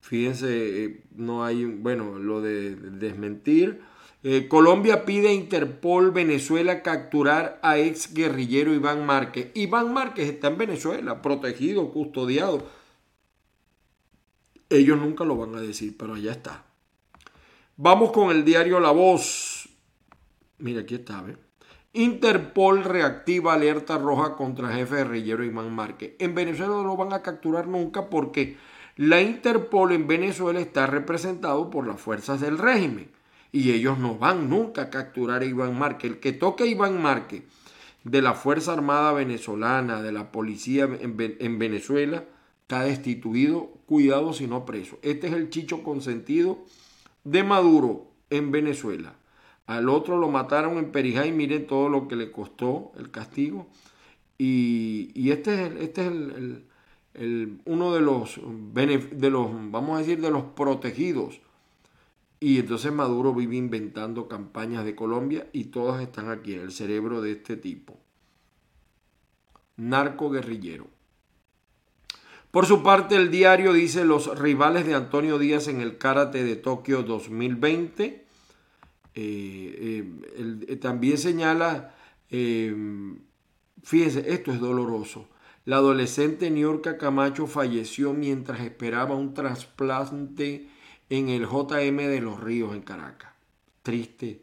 fíjense, 0.00 0.84
eh, 0.84 1.04
no 1.14 1.44
hay, 1.44 1.64
bueno, 1.64 2.18
lo 2.18 2.42
de 2.42 2.76
desmentir 2.76 3.80
eh, 4.24 4.46
Colombia 4.46 5.04
pide 5.04 5.28
a 5.28 5.32
Interpol 5.32 6.12
Venezuela 6.12 6.82
capturar 6.82 7.58
a 7.62 7.78
ex 7.78 8.14
guerrillero 8.14 8.72
Iván 8.72 9.04
Márquez. 9.04 9.50
Iván 9.54 9.92
Márquez 9.92 10.28
está 10.28 10.46
en 10.48 10.58
Venezuela, 10.58 11.20
protegido, 11.22 11.90
custodiado. 11.90 12.64
Ellos 14.70 14.98
nunca 14.98 15.24
lo 15.24 15.36
van 15.36 15.56
a 15.56 15.60
decir, 15.60 15.96
pero 15.98 16.14
allá 16.14 16.32
está. 16.32 16.64
Vamos 17.84 18.12
con 18.12 18.30
el 18.30 18.44
diario 18.44 18.78
La 18.78 18.92
Voz. 18.92 19.68
Mira, 20.58 20.82
aquí 20.82 20.94
está, 20.94 21.20
¿ve? 21.20 21.36
Interpol 21.92 22.84
reactiva 22.84 23.54
alerta 23.54 23.98
roja 23.98 24.36
contra 24.36 24.72
jefe 24.72 24.98
guerrillero 24.98 25.42
Iván 25.42 25.74
Márquez. 25.74 26.12
En 26.20 26.32
Venezuela 26.32 26.74
no 26.74 26.84
lo 26.84 26.96
van 26.96 27.12
a 27.12 27.22
capturar 27.22 27.66
nunca 27.66 28.08
porque 28.08 28.56
la 28.94 29.20
Interpol 29.20 29.90
en 29.90 30.06
Venezuela 30.06 30.60
está 30.60 30.86
representado 30.86 31.70
por 31.70 31.84
las 31.84 32.00
fuerzas 32.00 32.40
del 32.40 32.56
régimen 32.56 33.10
y 33.50 33.72
ellos 33.72 33.98
no 33.98 34.14
van 34.14 34.48
nunca 34.48 34.82
a 34.82 34.90
capturar 34.90 35.42
a 35.42 35.46
Iván 35.46 35.76
Márquez. 35.76 36.12
El 36.12 36.20
que 36.20 36.32
toque 36.32 36.62
a 36.62 36.66
Iván 36.68 37.02
Márquez 37.02 37.42
de 38.04 38.22
la 38.22 38.34
Fuerza 38.34 38.74
Armada 38.74 39.12
Venezolana, 39.12 40.02
de 40.02 40.12
la 40.12 40.30
policía 40.30 40.84
en, 40.84 41.58
Venezuela, 41.58 42.22
está 42.60 42.84
destituido, 42.84 43.72
cuidado 43.86 44.32
si 44.34 44.46
no 44.46 44.64
preso. 44.64 45.00
Este 45.02 45.26
es 45.26 45.32
el 45.32 45.50
chicho 45.50 45.82
consentido 45.82 46.64
de 47.24 47.44
Maduro 47.44 48.06
en 48.30 48.50
Venezuela. 48.50 49.14
Al 49.66 49.88
otro 49.88 50.18
lo 50.18 50.28
mataron 50.28 50.78
en 50.78 50.92
Perijá 50.92 51.26
y 51.26 51.32
miren 51.32 51.66
todo 51.66 51.88
lo 51.88 52.08
que 52.08 52.16
le 52.16 52.32
costó 52.32 52.92
el 52.98 53.10
castigo. 53.10 53.68
Y, 54.38 55.30
este 55.30 55.66
es, 55.66 55.72
este 55.80 56.06
es 56.06 56.12
el, 57.14 57.60
uno 57.64 57.94
de 57.94 58.00
los, 58.00 58.40
de 58.74 59.30
los, 59.30 59.50
vamos 59.70 59.96
a 59.96 59.98
decir, 60.00 60.20
de 60.20 60.30
los 60.30 60.42
protegidos 60.42 61.40
y 62.42 62.58
entonces 62.58 62.92
Maduro 62.92 63.32
vive 63.32 63.54
inventando 63.54 64.26
campañas 64.26 64.84
de 64.84 64.96
Colombia 64.96 65.46
y 65.52 65.66
todas 65.66 66.02
están 66.02 66.28
aquí 66.28 66.54
en 66.54 66.62
el 66.62 66.72
cerebro 66.72 67.22
de 67.22 67.30
este 67.30 67.56
tipo. 67.56 68.00
Narco 69.76 70.28
guerrillero. 70.28 70.88
Por 72.52 72.66
su 72.66 72.84
parte, 72.84 73.16
el 73.16 73.32
diario 73.32 73.72
dice 73.72 74.04
los 74.04 74.38
rivales 74.38 74.86
de 74.86 74.94
Antonio 74.94 75.40
Díaz 75.40 75.66
en 75.66 75.80
el 75.80 75.98
Karate 75.98 76.44
de 76.44 76.54
Tokio 76.54 77.02
2020. 77.02 78.04
Eh, 78.04 78.24
eh, 79.14 80.04
eh, 80.68 80.76
también 80.76 81.18
señala, 81.18 81.96
fíjense, 82.28 84.32
esto 84.32 84.52
es 84.52 84.60
doloroso. 84.60 85.28
La 85.64 85.76
adolescente 85.76 86.50
Niurka 86.50 86.98
Camacho 86.98 87.46
falleció 87.46 88.12
mientras 88.12 88.60
esperaba 88.60 89.14
un 89.14 89.32
trasplante 89.32 90.68
en 91.08 91.28
el 91.28 91.46
JM 91.46 91.96
de 91.96 92.20
los 92.20 92.40
Ríos 92.40 92.74
en 92.74 92.82
Caracas. 92.82 93.32
Triste, 93.82 94.42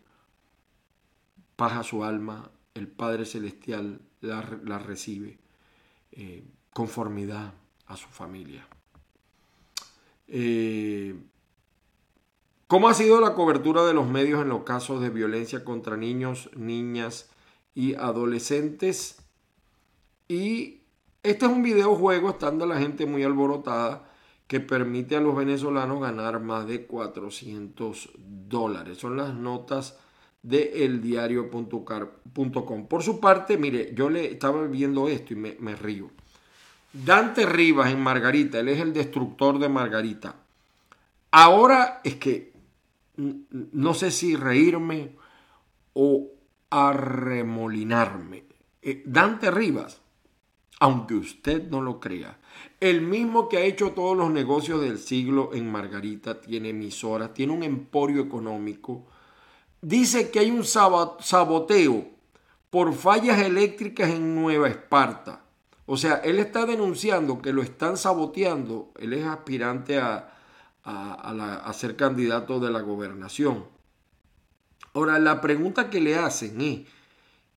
paja 1.55 1.83
su 1.83 2.03
alma, 2.03 2.51
el 2.73 2.87
Padre 2.87 3.25
Celestial 3.25 4.01
la, 4.21 4.79
recibe, 4.79 5.37
eh, 6.11 6.43
conformidad 6.73 7.53
a 7.89 7.97
su 7.97 8.07
familia. 8.07 8.65
Eh, 10.27 11.15
¿Cómo 12.67 12.87
ha 12.87 12.93
sido 12.93 13.19
la 13.19 13.33
cobertura 13.33 13.83
de 13.83 13.95
los 13.95 14.07
medios 14.07 14.41
en 14.41 14.49
los 14.49 14.63
casos 14.63 15.01
de 15.01 15.09
violencia 15.09 15.65
contra 15.65 15.97
niños, 15.97 16.51
niñas 16.55 17.29
y 17.73 17.95
adolescentes? 17.95 19.23
Y 20.27 20.81
este 21.23 21.47
es 21.47 21.51
un 21.51 21.63
videojuego, 21.63 22.29
estando 22.29 22.67
la 22.67 22.77
gente 22.77 23.07
muy 23.07 23.23
alborotada, 23.23 24.07
que 24.45 24.59
permite 24.59 25.15
a 25.15 25.19
los 25.19 25.35
venezolanos 25.35 25.99
ganar 25.99 26.39
más 26.39 26.67
de 26.67 26.85
400 26.85 28.11
dólares. 28.17 28.99
Son 28.99 29.17
las 29.17 29.33
notas 29.33 29.97
de 30.43 30.85
eldiario.com. 30.85 32.87
Por 32.87 33.03
su 33.03 33.19
parte, 33.19 33.57
mire, 33.57 33.95
yo 33.95 34.11
le 34.11 34.31
estaba 34.31 34.63
viendo 34.67 35.07
esto 35.07 35.33
y 35.33 35.37
me, 35.37 35.57
me 35.59 35.75
río. 35.75 36.11
Dante 36.91 37.45
Rivas 37.45 37.91
en 37.91 38.01
Margarita, 38.01 38.59
él 38.59 38.69
es 38.69 38.79
el 38.79 38.93
destructor 38.93 39.59
de 39.59 39.69
Margarita. 39.69 40.35
Ahora 41.31 42.01
es 42.03 42.15
que 42.15 42.53
no 43.17 43.93
sé 43.93 44.11
si 44.11 44.35
reírme 44.35 45.11
o 45.93 46.27
arremolinarme. 46.69 48.43
Eh, 48.81 49.03
Dante 49.05 49.51
Rivas, 49.51 50.01
aunque 50.79 51.15
usted 51.15 51.69
no 51.69 51.81
lo 51.81 51.99
crea, 51.99 52.39
el 52.79 53.01
mismo 53.01 53.49
que 53.49 53.57
ha 53.57 53.61
hecho 53.61 53.91
todos 53.91 54.17
los 54.17 54.31
negocios 54.31 54.81
del 54.81 54.97
siglo 54.97 55.51
en 55.53 55.71
Margarita, 55.71 56.39
tiene 56.39 56.69
emisoras, 56.69 57.33
tiene 57.33 57.53
un 57.53 57.63
emporio 57.63 58.21
económico. 58.21 59.05
Dice 59.81 60.31
que 60.31 60.39
hay 60.39 60.51
un 60.51 60.63
saboteo 60.63 62.07
por 62.69 62.93
fallas 62.93 63.39
eléctricas 63.39 64.09
en 64.09 64.35
Nueva 64.35 64.69
Esparta. 64.69 65.43
O 65.91 65.97
sea, 65.97 66.15
él 66.17 66.37
está 66.39 66.65
denunciando 66.65 67.41
que 67.41 67.51
lo 67.51 67.63
están 67.63 67.97
saboteando. 67.97 68.91
Él 68.99 69.13
es 69.13 69.25
aspirante 69.25 69.97
a, 69.97 70.35
a 70.83 71.73
ser 71.73 71.95
candidato 71.95 72.59
de 72.59 72.69
la 72.69 72.81
gobernación. 72.81 73.65
Ahora, 74.93 75.17
la 75.19 75.41
pregunta 75.41 75.89
que 75.89 75.99
le 75.99 76.15
hacen 76.15 76.61
es, 76.61 76.81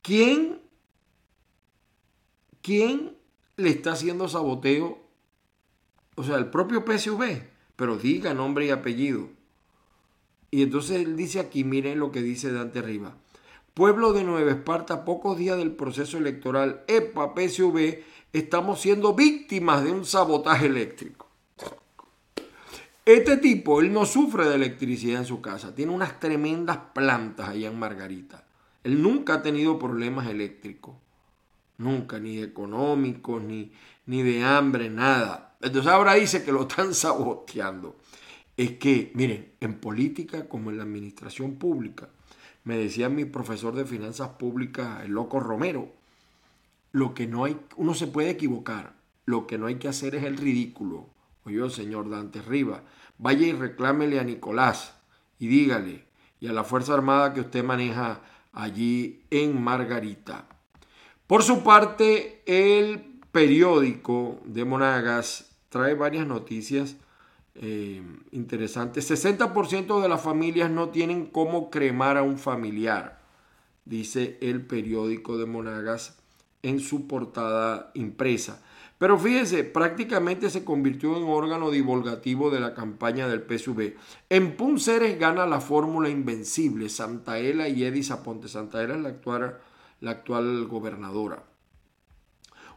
¿quién, 0.01 0.61
quién 2.63 3.17
le 3.57 3.71
está 3.71 3.93
haciendo 3.93 4.29
saboteo 4.29 5.03
o 6.15 6.23
sea, 6.25 6.37
el 6.37 6.47
propio 6.47 6.85
PSV, 6.85 7.43
pero 7.77 7.97
diga 7.97 8.35
nombre 8.35 8.67
y 8.67 8.71
apellido. 8.71 9.31
Y 10.51 10.63
entonces 10.63 11.05
él 11.05 11.17
dice 11.17 11.41
aquí, 11.41 11.65
miren 11.65 11.99
lo 11.99 12.13
que 12.13 12.21
dice 12.21 12.53
Dante 12.53 12.81
arriba. 12.81 13.17
Pueblo 13.73 14.13
de 14.13 14.23
Nueva 14.23 14.51
Esparta, 14.51 15.07
pocos 15.07 15.39
días 15.39 15.57
del 15.57 15.73
proceso 15.73 16.19
electoral, 16.19 16.85
EPA, 16.89 17.33
PSV, 17.35 18.03
estamos 18.33 18.81
siendo 18.81 19.15
víctimas 19.15 19.85
de 19.85 19.93
un 19.93 20.05
sabotaje 20.05 20.67
eléctrico. 20.67 21.29
Este 23.05 23.37
tipo, 23.37 23.81
él 23.81 23.93
no 23.93 24.07
sufre 24.07 24.49
de 24.49 24.55
electricidad 24.55 25.21
en 25.21 25.27
su 25.27 25.41
casa, 25.41 25.75
tiene 25.75 25.93
unas 25.93 26.21
tremendas 26.21 26.79
plantas 26.95 27.49
allá 27.49 27.69
en 27.69 27.79
Margarita. 27.79 28.45
Él 28.85 29.03
nunca 29.03 29.35
ha 29.35 29.43
tenido 29.43 29.79
problemas 29.79 30.29
eléctricos, 30.29 30.95
nunca, 31.79 32.21
ni 32.21 32.39
económicos, 32.39 33.43
ni, 33.43 33.73
ni 34.07 34.23
de 34.23 34.45
hambre, 34.45 34.89
nada. 34.89 35.57
Entonces 35.61 35.91
ahora 35.91 36.15
dice 36.15 36.45
que 36.45 36.53
lo 36.53 36.63
están 36.63 36.95
saboteando. 36.95 37.97
Es 38.57 38.73
que, 38.73 39.11
miren, 39.15 39.53
en 39.61 39.81
política 39.81 40.49
como 40.49 40.71
en 40.71 40.77
la 40.77 40.85
administración 40.85 41.57
pública, 41.57 42.09
me 42.65 42.77
decía 42.77 43.09
mi 43.09 43.25
profesor 43.25 43.75
de 43.75 43.85
finanzas 43.85 44.29
públicas, 44.31 45.05
el 45.05 45.13
loco 45.13 45.41
Romero, 45.41 45.91
lo 46.93 47.15
que 47.15 47.27
no 47.27 47.45
hay, 47.45 47.59
uno 47.77 47.95
se 47.95 48.07
puede 48.07 48.31
equivocar, 48.31 48.95
lo 49.25 49.47
que 49.47 49.59
no 49.59 49.67
hay 49.67 49.77
que 49.77 49.89
hacer 49.89 50.15
es 50.15 50.25
el 50.25 50.37
ridículo. 50.37 51.09
Oye, 51.45 51.69
señor 51.71 52.09
Dante 52.09 52.41
Riva, 52.41 52.83
vaya 53.19 53.47
y 53.47 53.53
reclámele 53.53 54.21
a 54.21 54.25
Nicolás 54.25 54.95
y 55.39 55.49
dígale, 55.49 56.05
y 56.39 56.47
a 56.49 56.53
la 56.53 56.65
Fuerza 56.65 56.95
Armada 56.95 57.33
que 57.33 57.41
usted 57.41 57.65
maneja 57.65 58.21
allí 58.53 59.23
en 59.31 59.61
Margarita. 59.61 60.47
Por 61.27 61.43
su 61.43 61.63
parte, 61.63 62.43
el 62.47 63.21
periódico 63.33 64.41
de 64.45 64.65
Monagas 64.65 65.57
trae 65.71 65.95
varias 65.95 66.27
noticias 66.27 66.97
eh, 67.55 68.03
interesantes. 68.31 69.11
60% 69.11 70.01
de 70.01 70.09
las 70.09 70.21
familias 70.21 70.71
no 70.71 70.91
tienen 70.91 71.27
cómo 71.27 71.71
cremar 71.71 72.17
a 72.17 72.23
un 72.23 72.39
familiar, 72.39 73.21
dice 73.85 74.39
el 74.43 74.65
periódico 74.67 75.39
de 75.39 75.47
Monagas 75.47 76.22
en 76.63 76.81
su 76.81 77.07
portada 77.07 77.91
impresa. 77.95 78.63
Pero 79.03 79.19
fíjese, 79.19 79.65
prácticamente 79.65 80.49
se 80.49 80.65
convirtió 80.65 81.17
en 81.17 81.25
órgano 81.25 81.73
divulgativo 81.73 82.51
de 82.51 82.61
la 82.61 82.73
campaña 82.73 83.27
del 83.27 83.43
PSV. 83.43 83.95
En 84.29 84.57
Punceres 84.57 85.19
gana 85.19 85.45
la 85.45 85.61
fórmula 85.61 86.09
invencible 86.09 86.89
Santaela 86.89 87.69
y 87.69 87.83
Edith 87.83 88.05
Zaponte. 88.05 88.47
Santaela 88.47 88.95
es 88.95 89.01
la 89.01 89.09
actual, 89.09 89.59
la 90.01 90.13
actual 90.13 90.67
gobernadora. 90.69 91.43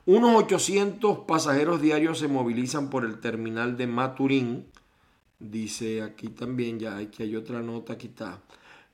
Unos 0.07 0.35
800 0.35 1.19
pasajeros 1.27 1.79
diarios 1.79 2.17
se 2.17 2.27
movilizan 2.27 2.89
por 2.89 3.05
el 3.05 3.19
terminal 3.19 3.77
de 3.77 3.85
Maturín. 3.85 4.65
Dice 5.39 6.01
aquí 6.01 6.29
también, 6.29 6.79
ya 6.79 6.97
aquí 6.97 7.21
hay 7.21 7.35
otra 7.35 7.61
nota, 7.61 7.93
aquí 7.93 8.07
está. 8.07 8.41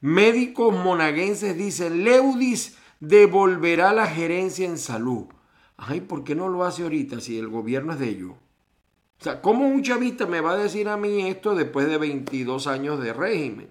Médicos 0.02 0.74
monaguenses 0.74 1.58
dicen, 1.58 2.04
Leudis 2.04 2.78
devolverá 3.02 3.92
la 3.92 4.08
gerencia 4.08 4.66
en 4.66 4.78
salud. 4.78 5.26
Ay, 5.76 6.02
¿por 6.02 6.24
qué 6.24 6.36
no 6.36 6.48
lo 6.48 6.64
hace 6.64 6.84
ahorita 6.84 7.20
si 7.20 7.38
el 7.38 7.50
gobierno 7.50 7.94
es 7.94 8.00
de 8.00 8.10
ellos? 8.10 8.32
O 8.32 9.24
sea, 9.24 9.42
¿cómo 9.42 9.68
un 9.68 9.84
chavista 9.84 10.26
me 10.26 10.40
va 10.40 10.54
a 10.54 10.58
decir 10.58 10.88
a 10.88 10.98
mí 10.98 11.28
esto 11.28 11.54
después 11.56 11.88
de 11.88 11.98
22 11.98 12.68
años 12.68 13.02
de 13.02 13.12
régimen? 13.12 13.70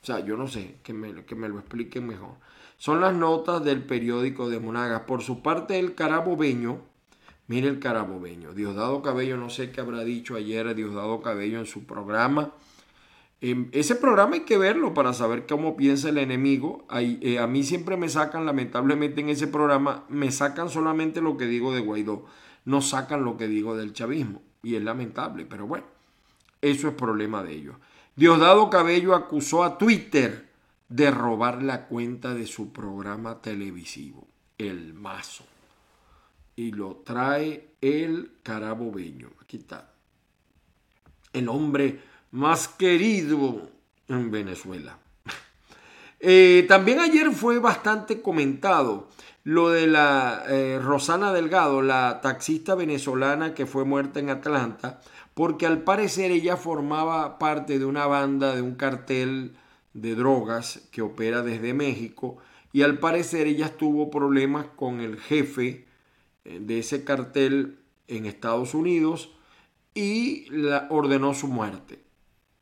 O 0.00 0.06
sea, 0.06 0.20
yo 0.20 0.36
no 0.36 0.46
sé, 0.46 0.76
que 0.82 0.92
me, 0.92 1.24
que 1.24 1.34
me 1.34 1.48
lo 1.48 1.58
expliquen 1.58 2.06
mejor. 2.06 2.36
Son 2.78 3.00
las 3.00 3.14
notas 3.14 3.64
del 3.64 3.82
periódico 3.82 4.48
de 4.48 4.60
Monagas. 4.60 5.02
Por 5.02 5.22
su 5.22 5.42
parte, 5.42 5.78
el 5.80 5.96
carabobeño, 5.96 6.78
mire 7.48 7.68
el 7.68 7.80
carabobeño, 7.80 8.54
Diosdado 8.54 9.02
Cabello, 9.02 9.36
no 9.36 9.50
sé 9.50 9.72
qué 9.72 9.80
habrá 9.80 10.04
dicho 10.04 10.36
ayer 10.36 10.72
Diosdado 10.76 11.20
Cabello 11.20 11.58
en 11.58 11.66
su 11.66 11.84
programa. 11.84 12.52
Em, 13.40 13.68
ese 13.72 13.94
programa 13.94 14.34
hay 14.34 14.40
que 14.40 14.58
verlo 14.58 14.94
para 14.94 15.12
saber 15.12 15.46
cómo 15.46 15.76
piensa 15.76 16.08
el 16.08 16.18
enemigo. 16.18 16.86
Eh, 16.90 17.38
a 17.38 17.46
mí 17.46 17.62
siempre 17.62 17.96
me 17.96 18.08
sacan, 18.08 18.46
lamentablemente 18.46 19.20
en 19.20 19.28
ese 19.28 19.46
programa, 19.46 20.04
me 20.08 20.32
sacan 20.32 20.68
solamente 20.68 21.20
lo 21.20 21.36
que 21.36 21.46
digo 21.46 21.72
de 21.72 21.80
Guaidó, 21.80 22.26
no 22.64 22.82
sacan 22.82 23.24
lo 23.24 23.36
que 23.36 23.46
digo 23.46 23.76
del 23.76 23.92
chavismo. 23.92 24.42
Y 24.62 24.74
es 24.74 24.82
lamentable, 24.82 25.46
pero 25.46 25.66
bueno, 25.66 25.86
eso 26.60 26.88
es 26.88 26.94
problema 26.94 27.44
de 27.44 27.52
ellos. 27.52 27.76
Diosdado 28.16 28.68
Cabello 28.70 29.14
acusó 29.14 29.62
a 29.62 29.78
Twitter 29.78 30.48
de 30.88 31.10
robar 31.10 31.62
la 31.62 31.86
cuenta 31.86 32.34
de 32.34 32.46
su 32.46 32.72
programa 32.72 33.40
televisivo, 33.40 34.26
El 34.56 34.94
Mazo. 34.94 35.44
Y 36.56 36.72
lo 36.72 36.96
trae 37.04 37.68
el 37.80 38.32
carabobeño. 38.42 39.30
Aquí 39.40 39.58
está. 39.58 39.92
El 41.32 41.48
hombre 41.48 42.00
más 42.30 42.68
querido 42.68 43.68
en 44.08 44.30
Venezuela. 44.30 44.98
Eh, 46.20 46.66
también 46.66 46.98
ayer 46.98 47.30
fue 47.30 47.60
bastante 47.60 48.20
comentado 48.20 49.08
lo 49.44 49.70
de 49.70 49.86
la 49.86 50.42
eh, 50.48 50.80
Rosana 50.82 51.32
Delgado, 51.32 51.80
la 51.80 52.20
taxista 52.20 52.74
venezolana 52.74 53.54
que 53.54 53.66
fue 53.66 53.84
muerta 53.84 54.18
en 54.18 54.28
Atlanta, 54.28 55.00
porque 55.34 55.64
al 55.64 55.82
parecer 55.82 56.32
ella 56.32 56.56
formaba 56.56 57.38
parte 57.38 57.78
de 57.78 57.84
una 57.84 58.06
banda, 58.06 58.56
de 58.56 58.62
un 58.62 58.74
cartel 58.74 59.56
de 59.94 60.16
drogas 60.16 60.88
que 60.90 61.02
opera 61.02 61.42
desde 61.42 61.72
México, 61.72 62.38
y 62.72 62.82
al 62.82 62.98
parecer 62.98 63.46
ella 63.46 63.76
tuvo 63.76 64.10
problemas 64.10 64.66
con 64.74 65.00
el 65.00 65.20
jefe 65.20 65.86
eh, 66.44 66.58
de 66.60 66.80
ese 66.80 67.04
cartel 67.04 67.78
en 68.08 68.26
Estados 68.26 68.74
Unidos 68.74 69.30
y 69.94 70.50
la 70.50 70.88
ordenó 70.90 71.32
su 71.32 71.46
muerte 71.46 72.07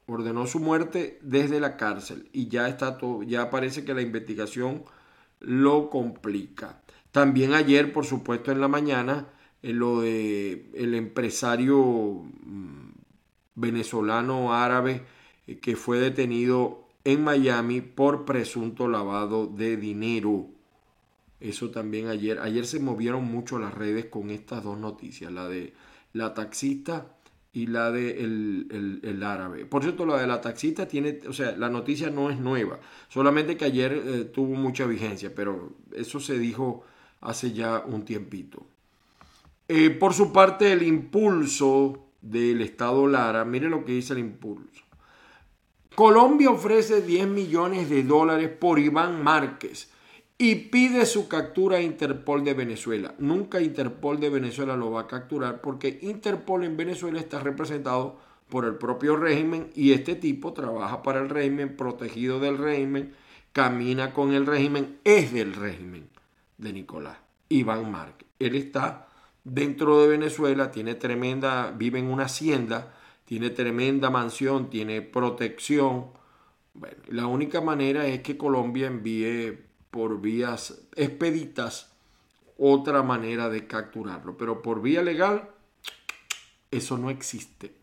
ordenó 0.07 0.47
su 0.47 0.61
muerte 0.61 1.19
desde 1.23 1.61
la 1.61 1.77
cárcel 1.77 2.29
y 2.33 2.49
ya 2.49 2.69
está 2.69 2.97
todo, 2.99 3.23
ya 3.23 3.51
parece 3.51 3.85
que 3.85 3.95
la 3.95 4.03
investigación 4.03 4.85
lo 5.41 5.91
complica. 5.91 6.81
También 7.13 7.55
ayer, 7.55 7.93
por 7.93 8.07
supuesto, 8.07 8.53
en 8.53 8.61
la 8.61 8.69
mañana, 8.69 9.29
en 9.63 9.71
eh, 9.71 9.75
lo 9.75 10.01
de 10.01 10.71
el 10.75 10.95
empresario 10.95 11.79
mm, 11.83 12.91
venezolano 13.55 14.55
árabe 14.55 15.03
eh, 15.47 15.59
que 15.59 15.77
fue 15.77 15.99
detenido 15.99 16.87
en 17.05 17.25
Miami 17.25 17.81
por 17.81 18.25
presunto 18.25 18.89
lavado 18.89 19.47
de 19.47 19.77
dinero. 19.77 20.49
Eso 21.41 21.71
también 21.71 22.09
ayer, 22.09 22.39
ayer 22.39 22.67
se 22.67 22.81
movieron 22.81 23.25
mucho 23.25 23.59
las 23.59 23.75
redes 23.75 24.07
con 24.07 24.31
estas 24.31 24.65
dos 24.65 24.79
noticias, 24.79 25.31
la 25.33 25.49
de 25.49 25.75
la 26.13 26.33
taxista 26.33 27.16
y 27.57 27.69
la 27.69 27.91
de 27.91 28.11
el, 28.21 29.23
árabe. 29.23 29.65
Por 29.65 29.83
cierto, 29.83 30.05
la 30.05 30.21
de 30.21 30.27
la 30.27 30.43
taxista 30.43 30.87
tiene, 30.87 31.21
o 31.27 31.33
sea, 31.33 31.57
la 31.57 31.71
noticia 31.71 32.11
no 32.11 32.29
es 32.29 32.39
nueva, 32.39 32.79
solamente 33.09 33.57
que 33.57 33.65
ayer 33.65 33.93
eh, 33.95 34.25
tuvo 34.25 34.55
mucha 34.57 34.85
vigencia, 34.85 35.35
pero 35.35 35.73
eso 35.95 36.21
se 36.21 36.39
dijo 36.39 36.85
hace 37.23 37.55
ya 37.55 37.83
un 37.87 38.05
tiempito. 38.05 38.67
Eh, 39.69 39.89
por 39.89 40.13
su 40.13 40.35
parte, 40.35 40.71
el 40.71 40.83
impulso 40.83 42.11
del 42.21 42.61
Estado 42.61 43.09
Lara, 43.09 43.47
mire 43.47 43.71
lo 43.71 43.87
que 43.87 43.93
dice 43.93 44.13
el 44.13 44.19
impulso. 44.19 44.83
Colombia 45.95 46.51
ofrece 46.51 47.01
10 47.01 47.27
millones 47.27 47.89
de 47.89 48.03
dólares 48.03 48.51
por 48.51 48.79
Iván 48.79 49.25
Márquez 49.25 49.91
y 50.39 50.55
pide 50.57 51.07
su 51.07 51.29
captura 51.29 51.79
a 51.79 51.83
Interpol 51.83 52.45
de 52.45 52.55
Venezuela. 52.55 53.15
Nunca 53.19 53.61
Interpol 53.61 54.21
de 54.21 54.31
Venezuela 54.31 54.77
lo 54.77 54.91
va 54.91 55.03
a 55.03 55.07
capturar 55.07 55.61
porque 55.61 55.99
Interpol 56.03 56.65
en 56.65 56.77
Venezuela 56.77 57.19
está 57.19 57.41
representado 57.41 58.19
por 58.49 58.65
el 58.65 58.77
propio 58.77 59.17
régimen 59.17 59.71
y 59.75 59.93
este 59.93 60.15
tipo 60.15 60.53
trabaja 60.53 61.03
para 61.03 61.21
el 61.21 61.31
régimen, 61.31 61.77
protegido 61.77 62.39
del 62.39 62.59
régimen, 62.59 63.15
camina 63.53 64.13
con 64.13 64.35
el 64.35 64.47
régimen, 64.47 64.99
es 65.05 65.33
del 65.33 65.55
régimen 65.55 66.09
de 66.59 66.73
Nicolás, 66.73 67.19
Iván 67.49 67.91
Márquez. 67.91 68.29
Él 68.39 68.55
está 68.55 69.09
dentro 69.43 70.03
de 70.03 70.09
Venezuela, 70.09 70.71
tiene 70.71 70.95
tremenda, 70.95 71.73
vive 71.77 71.99
en 71.99 72.07
una 72.07 72.25
hacienda, 72.25 72.95
tiene 73.25 73.51
tremenda 73.51 74.11
mansión, 74.11 74.69
tiene 74.69 75.03
protección. 75.03 76.09
Bueno, 76.75 76.99
la 77.09 77.27
única 77.27 77.61
manera 77.61 78.07
es 78.07 78.21
que 78.21 78.37
Colombia 78.37 78.87
envíe 78.87 79.66
por 79.97 80.21
vías 80.21 80.75
expeditas 80.95 81.91
otra 82.59 83.03
manera 83.03 83.49
de 83.49 83.67
capturarlo, 83.67 84.37
pero 84.37 84.61
por 84.61 84.83
vía 84.83 85.01
legal 85.01 85.49
eso 86.71 86.99
no 86.99 87.09
existe. 87.09 87.75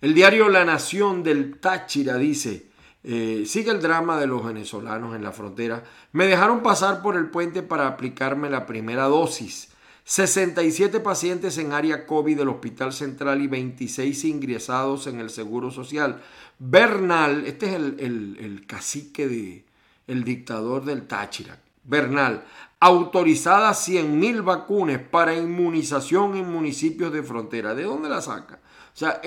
El 0.00 0.14
diario 0.14 0.48
La 0.48 0.64
Nación 0.64 1.24
del 1.24 1.58
Táchira 1.58 2.16
dice, 2.16 2.68
eh, 3.02 3.42
sigue 3.44 3.72
el 3.72 3.82
drama 3.82 4.20
de 4.20 4.28
los 4.28 4.44
venezolanos 4.44 5.16
en 5.16 5.24
la 5.24 5.32
frontera. 5.32 5.82
Me 6.12 6.28
dejaron 6.28 6.62
pasar 6.62 7.02
por 7.02 7.16
el 7.16 7.28
puente 7.28 7.64
para 7.64 7.88
aplicarme 7.88 8.48
la 8.48 8.64
primera 8.64 9.06
dosis. 9.06 9.70
67 10.04 11.00
pacientes 11.00 11.58
en 11.58 11.72
área 11.72 12.06
COVID 12.06 12.38
del 12.38 12.50
Hospital 12.50 12.92
Central 12.92 13.42
y 13.42 13.48
26 13.48 14.24
ingresados 14.26 15.08
en 15.08 15.18
el 15.18 15.28
Seguro 15.30 15.72
Social. 15.72 16.22
Bernal, 16.60 17.46
este 17.46 17.66
es 17.66 17.74
el 17.74 18.64
cacique 18.68 19.26
de, 19.26 19.71
el 20.06 20.24
dictador 20.24 20.84
del 20.84 21.06
Táchira, 21.06 21.58
Bernal, 21.84 22.44
autorizada 22.80 23.70
100.000 23.70 24.44
vacunas 24.44 24.98
para 24.98 25.36
inmunización 25.36 26.36
en 26.36 26.50
municipios 26.50 27.12
de 27.12 27.22
frontera. 27.22 27.74
¿De 27.74 27.84
dónde 27.84 28.08
la 28.08 28.20
saca? 28.20 28.60
O 28.94 28.96
sea, 28.96 29.20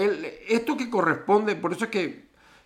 esto 0.47 0.77
que 0.77 0.89
corresponde, 0.89 1.55
por 1.55 1.73
eso 1.73 1.85
es 1.85 1.91
que 1.91 2.03
eh, 2.03 2.23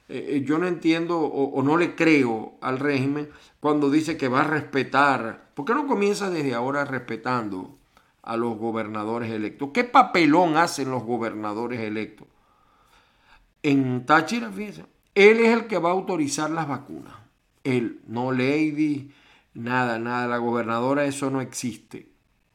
eh, 0.09 0.43
yo 0.45 0.57
no 0.57 0.67
entiendo 0.67 1.19
o, 1.19 1.61
no 1.63 1.77
le 1.77 1.95
creo 1.95 2.55
al 2.61 2.79
régimen 2.79 3.29
cuando 3.59 3.89
dice 3.89 4.17
que 4.17 4.27
va 4.27 4.41
a 4.41 4.47
respetar. 4.47 5.49
¿Por 5.53 5.65
qué 5.65 5.73
no 5.73 5.87
comienza 5.87 6.29
desde 6.29 6.55
ahora 6.55 6.85
respetando 6.85 7.79
a 8.29 8.37
los 8.37 8.57
gobernadores 8.57 9.31
electos. 9.31 9.69
¿Qué 9.73 9.83
papelón 9.83 10.55
hacen 10.55 10.91
los 10.91 11.03
gobernadores 11.03 11.79
electos? 11.79 12.27
En 13.63 14.05
Táchira, 14.05 14.51
fíjense, 14.51 14.85
él 15.15 15.39
es 15.39 15.49
el 15.49 15.65
que 15.65 15.79
va 15.79 15.89
a 15.89 15.93
autorizar 15.93 16.49
las 16.51 16.67
vacunas. 16.67 17.13
Él, 17.63 17.99
no 18.07 18.31
Lady, 18.31 19.11
nada, 19.53 19.99
nada. 19.99 20.27
La 20.27 20.37
gobernadora, 20.37 21.05
eso 21.05 21.29
no 21.29 21.41
existe. 21.41 22.07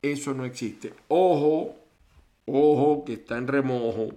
Eso 0.03 0.35
no 0.35 0.45
existe. 0.45 0.93
Ojo, 1.09 1.77
ojo, 2.47 3.05
que 3.05 3.15
está 3.15 3.39
en 3.39 3.47
remojo. 3.47 4.09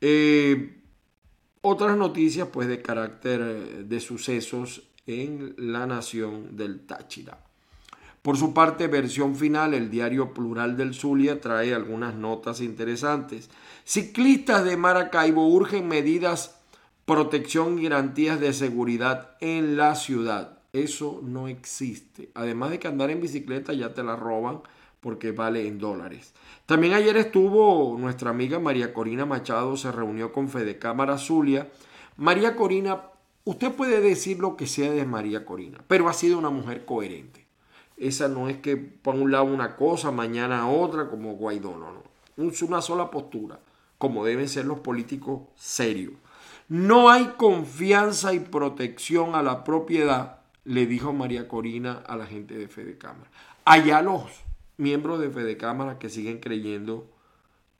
Eh, 0.00 0.76
otras 1.60 1.96
noticias, 1.96 2.48
pues, 2.52 2.68
de 2.68 2.82
carácter 2.82 3.40
eh, 3.40 3.84
de 3.84 4.00
sucesos 4.00 4.82
en 5.06 5.54
la 5.56 5.86
nación 5.86 6.56
del 6.56 6.80
Táchira. 6.80 7.38
Por 8.22 8.36
su 8.36 8.52
parte, 8.52 8.88
versión 8.88 9.36
final, 9.36 9.74
el 9.74 9.90
diario 9.90 10.34
Plural 10.34 10.76
del 10.76 10.94
Zulia 10.94 11.40
trae 11.40 11.72
algunas 11.72 12.14
notas 12.14 12.60
interesantes. 12.60 13.48
Ciclistas 13.84 14.64
de 14.64 14.76
Maracaibo 14.76 15.48
urgen 15.48 15.88
medidas, 15.88 16.57
protección 17.08 17.78
y 17.78 17.84
garantías 17.84 18.38
de 18.38 18.52
seguridad 18.52 19.30
en 19.40 19.78
la 19.78 19.94
ciudad. 19.94 20.58
Eso 20.74 21.20
no 21.24 21.48
existe. 21.48 22.30
Además 22.34 22.70
de 22.70 22.78
que 22.78 22.86
andar 22.86 23.10
en 23.10 23.22
bicicleta 23.22 23.72
ya 23.72 23.94
te 23.94 24.02
la 24.02 24.14
roban 24.14 24.60
porque 25.00 25.32
vale 25.32 25.66
en 25.66 25.78
dólares. 25.78 26.34
También 26.66 26.92
ayer 26.92 27.16
estuvo 27.16 27.96
nuestra 27.98 28.28
amiga 28.28 28.58
María 28.58 28.92
Corina 28.92 29.24
Machado, 29.24 29.74
se 29.78 29.90
reunió 29.90 30.32
con 30.32 30.50
Fede 30.50 30.78
Cámara 30.78 31.16
Zulia. 31.16 31.70
María 32.18 32.54
Corina, 32.54 33.00
usted 33.44 33.72
puede 33.72 34.02
decir 34.02 34.38
lo 34.38 34.58
que 34.58 34.66
sea 34.66 34.92
de 34.92 35.06
María 35.06 35.46
Corina, 35.46 35.78
pero 35.88 36.10
ha 36.10 36.12
sido 36.12 36.36
una 36.36 36.50
mujer 36.50 36.84
coherente. 36.84 37.46
Esa 37.96 38.28
no 38.28 38.50
es 38.50 38.58
que 38.58 38.76
por 38.76 39.14
un 39.14 39.32
lado 39.32 39.44
una 39.44 39.76
cosa, 39.76 40.10
mañana 40.10 40.68
otra, 40.68 41.08
como 41.08 41.36
Guaidó, 41.36 41.74
no, 41.78 41.90
no. 41.90 42.50
Es 42.50 42.60
una 42.60 42.82
sola 42.82 43.10
postura, 43.10 43.60
como 43.96 44.26
deben 44.26 44.46
ser 44.46 44.66
los 44.66 44.80
políticos 44.80 45.40
serios. 45.56 46.12
No 46.68 47.08
hay 47.08 47.32
confianza 47.38 48.34
y 48.34 48.40
protección 48.40 49.34
a 49.34 49.42
la 49.42 49.64
propiedad, 49.64 50.40
le 50.64 50.86
dijo 50.86 51.14
María 51.14 51.48
Corina 51.48 52.02
a 52.06 52.14
la 52.16 52.26
gente 52.26 52.54
de 52.54 52.68
Fede 52.68 52.98
Cámara. 52.98 53.30
Allá 53.64 54.02
los 54.02 54.24
miembros 54.76 55.18
de 55.18 55.30
Fede 55.30 55.56
Cámara 55.56 55.98
que 55.98 56.10
siguen 56.10 56.40
creyendo 56.40 57.10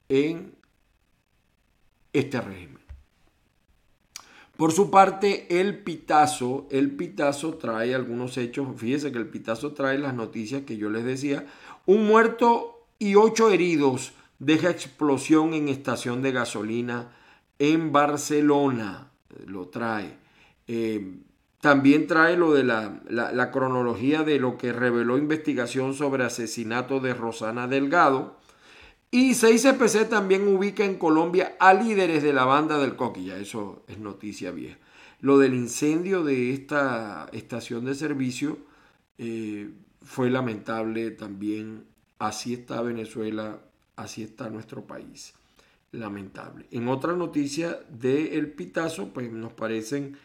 en 0.08 0.54
este 2.14 2.40
régimen. 2.40 2.78
Por 4.56 4.72
su 4.72 4.90
parte, 4.90 5.60
el 5.60 5.84
Pitazo, 5.84 6.66
el 6.70 6.90
Pitazo 6.96 7.54
trae 7.54 7.94
algunos 7.94 8.36
hechos. 8.38 8.68
Fíjese 8.76 9.12
que 9.12 9.18
el 9.18 9.28
Pitazo 9.28 9.72
trae 9.72 9.98
las 9.98 10.14
noticias 10.14 10.62
que 10.62 10.76
yo 10.76 10.90
les 10.90 11.04
decía. 11.04 11.46
Un 11.86 12.06
muerto 12.06 12.86
y 12.98 13.14
ocho 13.14 13.50
heridos 13.50 14.12
deja 14.40 14.70
explosión 14.70 15.54
en 15.54 15.68
estación 15.68 16.22
de 16.22 16.32
gasolina 16.32 17.12
en 17.58 17.92
Barcelona. 17.92 19.10
Lo 19.46 19.68
trae. 19.68 20.16
Eh, 20.66 21.18
también 21.60 22.06
trae 22.06 22.36
lo 22.36 22.52
de 22.52 22.62
la, 22.62 23.00
la, 23.08 23.50
cronología 23.50 24.22
de 24.22 24.38
lo 24.38 24.56
que 24.56 24.72
reveló 24.72 25.18
investigación 25.18 25.92
sobre 25.92 26.24
asesinato 26.24 27.00
de 27.00 27.14
Rosana 27.14 27.66
Delgado. 27.66 28.36
Y 29.10 29.30
6CPC 29.30 30.08
también 30.08 30.46
ubica 30.46 30.84
en 30.84 30.98
Colombia 30.98 31.56
a 31.58 31.74
líderes 31.74 32.22
de 32.22 32.32
la 32.32 32.44
banda 32.44 32.78
del 32.78 32.94
Coquilla. 32.94 33.38
Eso 33.38 33.82
es 33.88 33.98
noticia 33.98 34.50
vieja. 34.50 34.78
Lo 35.20 35.38
del 35.38 35.54
incendio 35.54 36.22
de 36.22 36.52
esta 36.52 37.28
estación 37.32 37.84
de 37.86 37.94
servicio 37.94 38.58
eh, 39.16 39.70
fue 40.02 40.30
lamentable 40.30 41.10
también. 41.10 41.86
Así 42.20 42.54
está 42.54 42.82
Venezuela, 42.82 43.60
así 43.96 44.22
está 44.22 44.48
nuestro 44.48 44.86
país. 44.86 45.34
Lamentable. 45.92 46.66
En 46.70 46.88
otra 46.88 47.14
noticia 47.14 47.80
del 47.88 48.28
El 48.28 48.52
Pitazo, 48.52 49.12
pues 49.12 49.32
nos 49.32 49.54
parecen 49.54 50.18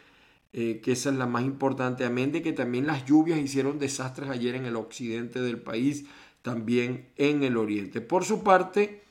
eh, 0.52 0.80
que 0.82 0.92
esa 0.92 1.10
es 1.10 1.16
la 1.16 1.26
más 1.26 1.44
importante. 1.44 2.04
Amén 2.04 2.32
de 2.32 2.42
que 2.42 2.52
también 2.52 2.86
las 2.86 3.06
lluvias 3.06 3.38
hicieron 3.38 3.78
desastres 3.78 4.28
ayer 4.28 4.54
en 4.54 4.66
el 4.66 4.76
occidente 4.76 5.40
del 5.40 5.58
país 5.58 6.04
también 6.42 7.08
en 7.16 7.42
el 7.42 7.56
oriente. 7.56 8.02
Por 8.02 8.24
su 8.24 8.42
parte, 8.42 9.02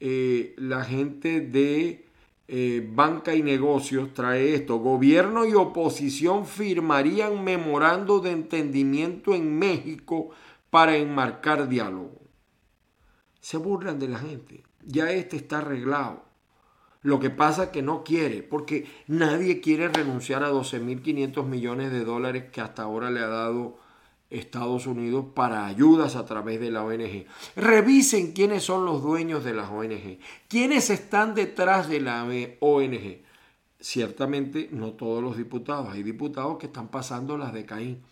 eh, 0.00 0.54
la 0.56 0.82
gente 0.82 1.42
de 1.42 2.06
eh, 2.48 2.88
banca 2.92 3.34
y 3.34 3.42
negocios 3.42 4.14
trae 4.14 4.54
esto. 4.54 4.78
Gobierno 4.78 5.46
y 5.46 5.52
oposición 5.52 6.46
firmarían 6.46 7.44
memorando 7.44 8.18
de 8.18 8.30
entendimiento 8.30 9.34
en 9.34 9.58
México 9.58 10.30
para 10.70 10.96
enmarcar 10.96 11.68
diálogo. 11.68 12.22
Se 13.40 13.58
burlan 13.58 13.98
de 13.98 14.08
la 14.08 14.18
gente. 14.18 14.64
Ya 14.84 15.10
este 15.10 15.36
está 15.36 15.58
arreglado. 15.58 16.24
Lo 17.02 17.18
que 17.18 17.30
pasa 17.30 17.64
es 17.64 17.68
que 17.70 17.82
no 17.82 18.04
quiere, 18.04 18.42
porque 18.42 18.86
nadie 19.06 19.60
quiere 19.60 19.88
renunciar 19.88 20.44
a 20.44 20.52
12.500 20.52 21.46
millones 21.46 21.92
de 21.92 22.04
dólares 22.04 22.44
que 22.52 22.60
hasta 22.60 22.82
ahora 22.82 23.10
le 23.10 23.20
ha 23.20 23.28
dado 23.28 23.78
Estados 24.28 24.86
Unidos 24.86 25.26
para 25.34 25.66
ayudas 25.66 26.14
a 26.14 26.24
través 26.24 26.60
de 26.60 26.70
la 26.70 26.84
ONG. 26.84 27.26
Revisen 27.56 28.32
quiénes 28.32 28.62
son 28.62 28.84
los 28.84 29.02
dueños 29.02 29.44
de 29.44 29.54
las 29.54 29.70
ONG, 29.70 30.18
quiénes 30.48 30.90
están 30.90 31.34
detrás 31.34 31.88
de 31.88 32.00
la 32.00 32.24
ONG. 32.60 33.22
Ciertamente 33.80 34.68
no 34.70 34.92
todos 34.92 35.22
los 35.22 35.38
diputados, 35.38 35.88
hay 35.90 36.02
diputados 36.02 36.58
que 36.58 36.66
están 36.66 36.88
pasando 36.88 37.38
las 37.38 37.54
de 37.54 37.64
Caín, 37.64 38.02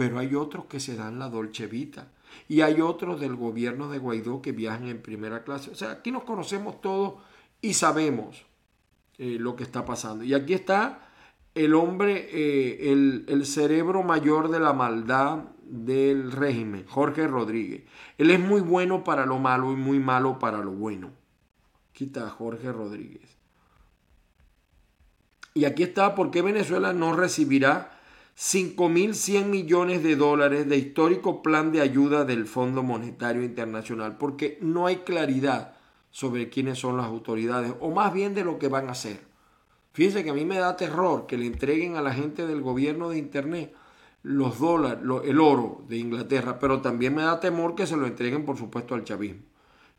pero 0.00 0.18
hay 0.18 0.34
otros 0.34 0.64
que 0.64 0.80
se 0.80 0.96
dan 0.96 1.18
la 1.18 1.28
dolce 1.28 1.66
vita 1.66 2.08
y 2.48 2.62
hay 2.62 2.80
otros 2.80 3.20
del 3.20 3.36
gobierno 3.36 3.90
de 3.90 3.98
Guaidó 3.98 4.40
que 4.40 4.50
viajan 4.50 4.88
en 4.88 5.02
primera 5.02 5.44
clase. 5.44 5.70
O 5.72 5.74
sea, 5.74 5.90
aquí 5.90 6.10
nos 6.10 6.24
conocemos 6.24 6.80
todos 6.80 7.20
y 7.60 7.74
sabemos 7.74 8.46
eh, 9.18 9.36
lo 9.38 9.56
que 9.56 9.62
está 9.62 9.84
pasando. 9.84 10.24
Y 10.24 10.32
aquí 10.32 10.54
está 10.54 11.06
el 11.54 11.74
hombre, 11.74 12.30
eh, 12.32 12.90
el, 12.90 13.26
el 13.28 13.44
cerebro 13.44 14.02
mayor 14.02 14.50
de 14.50 14.58
la 14.60 14.72
maldad 14.72 15.40
del 15.64 16.32
régimen, 16.32 16.86
Jorge 16.88 17.26
Rodríguez. 17.26 17.82
Él 18.16 18.30
es 18.30 18.40
muy 18.40 18.62
bueno 18.62 19.04
para 19.04 19.26
lo 19.26 19.38
malo 19.38 19.70
y 19.70 19.76
muy 19.76 19.98
malo 19.98 20.38
para 20.38 20.62
lo 20.62 20.70
bueno. 20.70 21.10
Quita 21.92 22.30
Jorge 22.30 22.72
Rodríguez. 22.72 23.36
Y 25.52 25.66
aquí 25.66 25.82
está 25.82 26.14
por 26.14 26.30
qué 26.30 26.40
Venezuela 26.40 26.94
no 26.94 27.14
recibirá 27.14 27.99
5.100 28.40 29.44
millones 29.44 30.02
de 30.02 30.16
dólares 30.16 30.66
de 30.66 30.78
histórico 30.78 31.42
plan 31.42 31.72
de 31.72 31.82
ayuda 31.82 32.24
del 32.24 32.46
Fondo 32.46 32.82
Monetario 32.82 33.42
Internacional, 33.42 34.16
porque 34.16 34.56
no 34.62 34.86
hay 34.86 34.96
claridad 34.96 35.74
sobre 36.10 36.48
quiénes 36.48 36.78
son 36.78 36.96
las 36.96 37.04
autoridades, 37.04 37.74
o 37.80 37.90
más 37.90 38.14
bien 38.14 38.34
de 38.34 38.42
lo 38.42 38.58
que 38.58 38.68
van 38.68 38.88
a 38.88 38.92
hacer. 38.92 39.20
Fíjense 39.92 40.24
que 40.24 40.30
a 40.30 40.34
mí 40.34 40.46
me 40.46 40.56
da 40.56 40.74
terror 40.78 41.26
que 41.26 41.36
le 41.36 41.44
entreguen 41.44 41.96
a 41.96 42.00
la 42.00 42.14
gente 42.14 42.46
del 42.46 42.62
gobierno 42.62 43.10
de 43.10 43.18
Internet 43.18 43.74
los 44.22 44.58
dólares, 44.58 45.04
el 45.26 45.38
oro 45.38 45.84
de 45.86 45.98
Inglaterra, 45.98 46.58
pero 46.58 46.80
también 46.80 47.14
me 47.14 47.22
da 47.22 47.40
temor 47.40 47.74
que 47.74 47.86
se 47.86 47.98
lo 47.98 48.06
entreguen, 48.06 48.46
por 48.46 48.56
supuesto, 48.56 48.94
al 48.94 49.04
chavismo. 49.04 49.42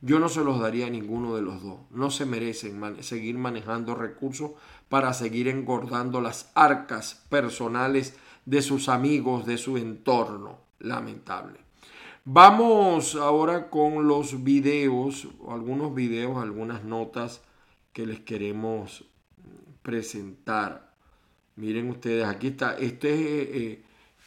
Yo 0.04 0.18
no 0.18 0.30
se 0.30 0.44
los 0.44 0.60
daría 0.60 0.88
a 0.88 0.90
ninguno 0.90 1.36
de 1.36 1.44
los 1.44 1.62
dos. 1.62 1.82
No 1.92 2.10
se 2.10 2.26
merecen 2.26 3.04
seguir 3.04 3.38
manejando 3.38 3.94
recursos 3.94 4.54
para 4.90 5.14
seguir 5.14 5.48
engordando 5.48 6.22
las 6.22 6.52
arcas 6.56 7.24
personales 7.30 8.16
de 8.46 8.62
sus 8.62 8.90
amigos, 8.90 9.46
de 9.46 9.58
su 9.58 9.78
entorno. 9.78 10.60
Lamentable. 10.80 11.60
Vamos 12.26 13.16
ahora 13.16 13.70
con 13.70 14.08
los 14.08 14.44
videos, 14.44 15.28
algunos 15.48 15.94
videos, 15.94 16.38
algunas 16.38 16.84
notas 16.84 17.42
que 17.94 18.06
les 18.06 18.20
queremos 18.20 19.06
presentar. 19.82 20.94
Miren 21.56 21.90
ustedes, 21.90 22.26
aquí 22.26 22.48
está. 22.48 22.78
Este 22.78 23.14
es 23.14 23.48
eh, 23.50 23.84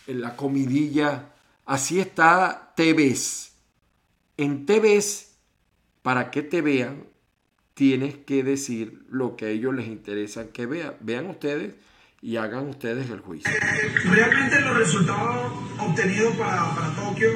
en 0.06 0.20
la 0.20 0.36
comidilla. 0.36 1.32
Así 1.64 2.00
está 2.00 2.72
TVs. 2.76 3.54
En 4.36 4.66
TVs, 4.66 5.36
para 6.02 6.30
que 6.30 6.42
te 6.42 6.62
vean, 6.62 7.06
tienes 7.74 8.16
que 8.16 8.42
decir 8.42 9.04
lo 9.08 9.36
que 9.36 9.46
a 9.46 9.48
ellos 9.50 9.74
les 9.74 9.86
interesa 9.86 10.52
que 10.52 10.66
vean. 10.66 10.96
Vean 11.00 11.26
ustedes 11.26 11.74
y 12.24 12.38
hagan 12.38 12.70
ustedes 12.70 13.10
el 13.10 13.20
juicio. 13.20 13.52
Realmente 14.10 14.58
los 14.62 14.78
resultados 14.78 15.52
obtenidos 15.78 16.34
para, 16.36 16.74
para 16.74 16.94
Tokio 16.94 17.28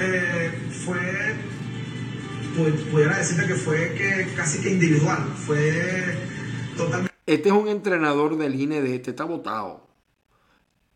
eh, 0.00 0.50
fue, 0.82 1.36
pues, 2.56 2.74
pudiera 2.90 3.18
decirte 3.18 3.46
que 3.46 3.54
fue 3.54 3.92
que 3.92 4.32
casi 4.34 4.62
que 4.62 4.70
individual, 4.70 5.18
fue 5.36 6.16
totalmente... 6.74 7.14
Este 7.26 7.50
es 7.50 7.54
un 7.54 7.68
entrenador 7.68 8.38
del 8.38 8.54
INE 8.54 8.80
de 8.80 8.94
este, 8.94 9.10
está 9.10 9.24
votado 9.24 9.86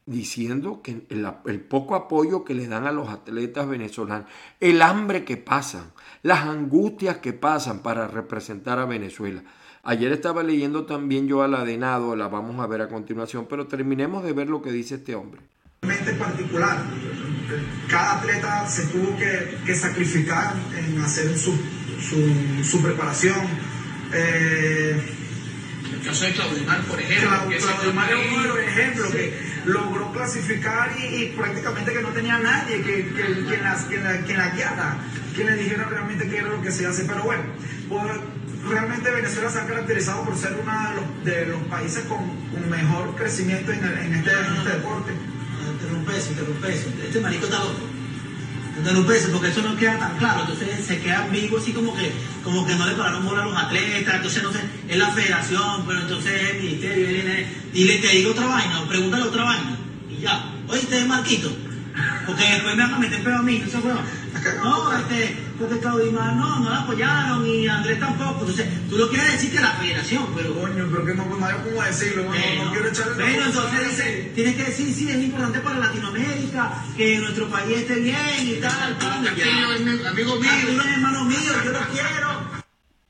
diciendo 0.06 0.80
que 0.82 1.06
el, 1.10 1.60
poco 1.60 1.94
apoyo 1.94 2.44
que 2.44 2.54
le 2.54 2.66
dan 2.66 2.86
a 2.86 2.92
los 2.92 3.10
atletas 3.10 3.68
venezolanos, 3.68 4.26
el 4.58 4.80
hambre 4.80 5.24
que 5.24 5.36
pasan, 5.36 5.92
las 6.22 6.46
angustias 6.46 7.18
que 7.18 7.34
pasan 7.34 7.80
para 7.80 8.08
representar 8.08 8.78
a 8.78 8.86
Venezuela. 8.86 9.44
Ayer 9.84 10.12
estaba 10.12 10.44
leyendo 10.44 10.86
también 10.86 11.26
yo 11.26 11.42
a 11.42 11.48
la 11.48 11.64
de 11.64 11.76
Nado, 11.76 12.14
la 12.14 12.28
vamos 12.28 12.60
a 12.60 12.68
ver 12.68 12.82
a 12.82 12.88
continuación, 12.88 13.48
pero 13.50 13.66
terminemos 13.66 14.22
de 14.22 14.32
ver 14.32 14.48
lo 14.48 14.62
que 14.62 14.70
dice 14.70 14.94
este 14.94 15.16
hombre. 15.16 15.40
particular, 15.80 16.78
cada 17.88 18.20
atleta 18.20 18.68
se 18.68 18.86
tuvo 18.86 19.16
que, 19.16 19.74
sacrificar 19.74 20.54
en 20.78 21.00
hacer 21.00 21.36
su, 21.36 21.52
su, 22.62 22.80
preparación. 22.80 23.34
Eh, 24.14 25.02
el 25.94 26.06
caso 26.06 26.26
de 26.26 26.32
por 26.88 27.00
ejemplo. 27.00 27.28
Claudimar 27.58 28.12
es 28.12 28.32
uno 28.32 28.42
de 28.42 28.48
los 28.48 28.58
ejemplos 28.58 29.10
que 29.10 29.34
logró 29.64 30.12
clasificar 30.12 30.92
y, 30.96 31.32
prácticamente 31.36 31.92
que 31.92 32.02
no 32.02 32.08
tenía 32.10 32.38
nadie 32.38 32.82
que, 32.82 33.08
que, 33.08 33.44
quien, 33.48 33.62
la, 33.64 33.74
quien, 33.88 34.38
la, 34.38 34.50
guiara, 34.50 34.96
quien 35.34 35.48
le 35.48 35.56
dijera 35.56 35.84
realmente 35.86 36.28
qué 36.28 36.38
era 36.38 36.50
lo 36.50 36.62
que 36.62 36.70
se 36.70 36.86
hace. 36.86 37.04
Pero 37.04 37.24
bueno, 37.24 37.42
pues, 37.88 38.12
realmente 38.68 39.10
Venezuela 39.10 39.50
se 39.50 39.58
ha 39.58 39.66
caracterizado 39.66 40.24
por 40.24 40.36
ser 40.36 40.56
uno 40.60 40.72
de 41.24 41.46
los, 41.46 41.62
países 41.64 42.04
con, 42.04 42.20
mejor 42.70 43.14
crecimiento 43.16 43.72
en, 43.72 43.84
en, 43.84 44.14
este, 44.14 44.30
en 44.30 44.56
este 44.56 44.70
deporte. 44.70 45.12
Interrumpes, 45.72 46.28
interrumpes. 46.30 46.86
Este 47.04 47.20
marico 47.20 47.44
está 47.44 47.58
loco. 47.58 47.80
Interrumpes, 48.78 49.28
porque 49.32 49.48
eso 49.48 49.62
no 49.62 49.76
queda 49.76 49.98
tan 49.98 50.16
claro. 50.18 50.40
Entonces 50.40 50.84
se 50.84 51.00
queda 51.00 51.24
ambiguo, 51.24 51.58
así 51.58 51.72
como 51.72 51.94
que, 51.94 52.12
como 52.42 52.66
que 52.66 52.74
no 52.74 52.86
le 52.86 52.94
pararon 52.94 53.24
bola 53.24 53.42
a 53.42 53.46
los 53.46 53.56
atletas. 53.56 54.14
Entonces, 54.16 54.42
no 54.42 54.52
sé, 54.52 54.60
es 54.88 54.96
la 54.96 55.10
federación, 55.10 55.84
pero 55.86 56.00
entonces 56.00 56.32
es 56.32 56.50
el 56.50 56.62
ministerio. 56.62 57.46
Dile, 57.72 57.98
te 57.98 58.08
digo 58.08 58.30
otra 58.30 58.46
vaina, 58.46 58.80
o 58.80 58.88
pregúntale 58.88 59.24
otra 59.24 59.44
vaina. 59.44 59.76
Y 60.10 60.22
ya. 60.22 60.52
Oye, 60.68 61.04
Marquito. 61.06 61.50
Porque 62.26 62.44
después 62.44 62.76
me 62.76 62.82
van 62.82 62.94
a 62.94 62.98
meter 62.98 63.22
peor 63.22 63.36
a 63.36 63.42
mí, 63.42 63.62
no 63.64 63.70
sé, 63.70 63.78
No, 64.50 64.98
este, 64.98 65.36
porque 65.58 65.78
Claudimar 65.78 66.36
no, 66.36 66.60
no 66.60 66.70
la 66.70 66.82
apoyaron 66.82 67.46
y 67.46 67.68
Andrés 67.68 68.00
tampoco. 68.00 68.40
Entonces, 68.40 68.66
tú 68.88 68.96
lo 68.96 69.08
quieres 69.08 69.32
decir 69.32 69.52
que 69.52 69.60
la 69.60 69.72
federación, 69.72 70.26
pero. 70.34 70.54
Coño, 70.54 70.88
pero 70.90 71.04
que 71.04 71.14
no, 71.14 71.24
no 71.24 71.46
hay 71.46 71.54
cómo 71.62 71.82
decirlo, 71.82 72.24
no, 72.24 72.72
quiero 72.72 72.88
echarle 72.88 73.14
Pero 73.16 73.44
entonces 73.44 73.88
dice, 73.90 74.32
tienes 74.34 74.56
que 74.56 74.64
decir, 74.64 74.92
sí, 74.94 75.10
es 75.10 75.22
importante 75.22 75.60
para 75.60 75.78
Latinoamérica, 75.78 76.84
que 76.96 77.18
nuestro 77.18 77.48
país 77.48 77.78
esté 77.78 77.94
bien 77.96 78.16
y 78.40 78.54
tal, 78.60 78.98
tal. 78.98 79.26
Amigo 80.06 80.36
mío. 80.36 80.50
hermano 80.94 81.24
mío, 81.24 81.38
yo 81.64 81.72
lo 81.72 81.80
quiero. 81.90 82.62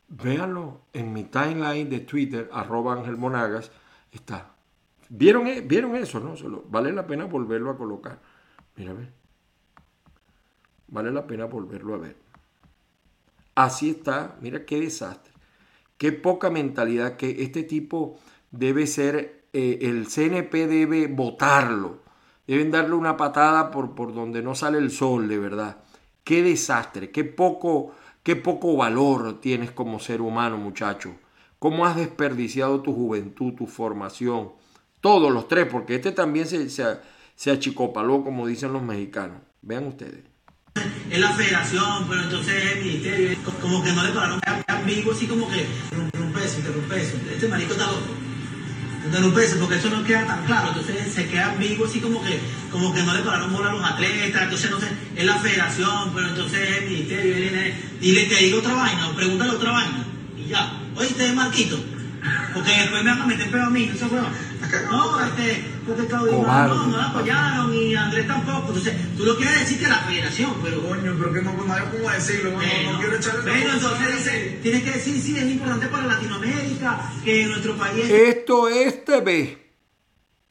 Véanlo 0.08 0.82
en 0.92 1.12
mi 1.12 1.24
timeline 1.24 1.88
de 1.88 2.00
Twitter, 2.00 2.50
arroba 2.52 2.94
Ángel 2.94 3.16
Monagas, 3.16 3.70
está. 4.12 4.52
¿Vieron, 5.08 5.46
e-, 5.46 5.60
¿Vieron 5.62 5.96
eso? 5.96 6.20
No? 6.20 6.34
vale 6.68 6.92
la 6.92 7.06
pena 7.06 7.24
volverlo 7.24 7.70
a 7.70 7.76
colocar. 7.76 8.18
Mira, 8.76 8.92
ve. 8.92 9.21
Vale 10.92 11.10
la 11.10 11.26
pena 11.26 11.46
volverlo 11.46 11.94
a 11.94 11.98
ver. 11.98 12.16
Así 13.54 13.88
está, 13.88 14.36
mira 14.42 14.66
qué 14.66 14.78
desastre. 14.78 15.32
Qué 15.96 16.12
poca 16.12 16.50
mentalidad 16.50 17.16
que 17.16 17.42
este 17.42 17.62
tipo 17.62 18.18
debe 18.50 18.86
ser, 18.86 19.46
eh, 19.54 19.78
el 19.82 20.06
CNP 20.06 20.66
debe 20.66 21.06
votarlo. 21.06 22.02
Deben 22.46 22.70
darle 22.70 22.94
una 22.94 23.16
patada 23.16 23.70
por, 23.70 23.94
por 23.94 24.12
donde 24.12 24.42
no 24.42 24.54
sale 24.54 24.76
el 24.76 24.90
sol, 24.90 25.28
de 25.28 25.38
verdad. 25.38 25.78
Qué 26.24 26.42
desastre, 26.42 27.10
qué 27.10 27.24
poco, 27.24 27.92
qué 28.22 28.36
poco 28.36 28.76
valor 28.76 29.40
tienes 29.40 29.70
como 29.70 29.98
ser 29.98 30.20
humano, 30.20 30.58
muchacho. 30.58 31.14
Cómo 31.58 31.86
has 31.86 31.96
desperdiciado 31.96 32.82
tu 32.82 32.92
juventud, 32.92 33.54
tu 33.54 33.66
formación. 33.66 34.52
Todos 35.00 35.32
los 35.32 35.48
tres, 35.48 35.66
porque 35.70 35.94
este 35.94 36.12
también 36.12 36.46
se, 36.46 36.68
se, 36.68 36.98
se 37.34 37.50
achicopaló, 37.50 38.22
como 38.22 38.46
dicen 38.46 38.74
los 38.74 38.82
mexicanos. 38.82 39.40
Vean 39.62 39.86
ustedes. 39.86 40.31
Es 41.10 41.20
la 41.20 41.30
federación, 41.34 42.06
pero 42.08 42.22
entonces 42.22 42.54
es 42.54 42.72
el 42.72 42.84
ministerio. 42.84 43.38
Como 43.60 43.82
que 43.84 43.92
no 43.92 44.02
le 44.02 44.12
pararon 44.12 44.40
ambiguo, 44.66 45.12
así 45.12 45.26
como 45.26 45.46
que 45.50 45.66
interrumpes, 45.92 46.56
interrumpes. 46.56 47.14
Este 47.34 47.48
marico 47.48 47.72
está 47.72 47.86
loco. 47.86 48.00
Interrumpes, 49.04 49.56
porque 49.60 49.76
eso 49.76 49.90
no 49.90 50.04
queda 50.04 50.26
tan 50.26 50.44
claro. 50.46 50.68
Entonces 50.68 51.12
se 51.12 51.28
queda 51.28 51.52
ambiguo, 51.52 51.86
así 51.86 52.00
como 52.00 52.22
que, 52.24 52.40
como 52.70 52.94
que 52.94 53.02
no 53.02 53.12
le 53.12 53.20
pararon 53.20 53.52
bola 53.52 53.70
a 53.70 53.74
los 53.74 53.84
atletas. 53.84 54.42
Entonces, 54.42 54.70
no 54.70 54.80
sé, 54.80 54.88
es 55.16 55.24
la 55.26 55.36
federación, 55.36 56.12
pero 56.14 56.28
entonces 56.28 56.60
es 56.60 56.76
el 56.78 56.90
ministerio. 56.90 57.34
Dile, 58.00 58.24
te 58.24 58.36
digo 58.36 58.58
otra 58.58 58.74
vaina, 58.74 59.08
o 59.10 59.14
pregúntale 59.14 59.50
otra 59.50 59.72
vaina. 59.72 60.06
Y 60.38 60.48
ya. 60.48 60.72
Oye, 60.96 61.08
este 61.08 61.32
Marquito. 61.32 61.78
Porque 62.54 62.70
después 62.70 63.02
me 63.02 63.10
van 63.10 63.22
a 63.22 63.26
meter 63.26 63.50
peor 63.50 63.64
a 63.64 63.70
mí, 63.70 63.90
no 63.92 63.98
sé, 63.98 64.06
No, 64.90 65.24
este, 65.24 65.64
porque 65.86 66.06
Claudio 66.06 66.32
no, 66.32 66.86
no 66.86 66.96
la 66.96 67.06
apoyaron 67.06 67.74
y 67.74 67.94
Andrés 67.94 68.26
tampoco. 68.26 68.68
Entonces, 68.68 68.94
tú 69.16 69.24
lo 69.24 69.36
quieres 69.36 69.60
decir 69.60 69.80
que 69.80 69.88
la 69.88 69.98
federación, 69.98 70.54
pero. 70.62 70.82
Coño, 70.82 71.14
pero 71.18 71.32
que 71.32 71.42
no, 71.42 71.52
no 71.52 71.72
hay 71.72 71.82
cómo 71.90 72.10
decirlo, 72.10 72.50
no, 72.52 72.92
no, 72.92 72.98
quiero 72.98 73.16
echarle 73.16 73.50
Bueno, 73.50 73.72
entonces 73.74 74.16
dice, 74.16 74.58
tienes 74.62 74.82
que 74.82 74.90
decir, 74.90 75.20
sí, 75.20 75.36
es 75.36 75.50
importante 75.50 75.86
para 75.88 76.06
Latinoamérica, 76.06 77.12
que 77.24 77.46
nuestro 77.46 77.76
país. 77.76 78.08
Esto 78.08 78.68
es 78.68 79.04
TV. 79.04 79.58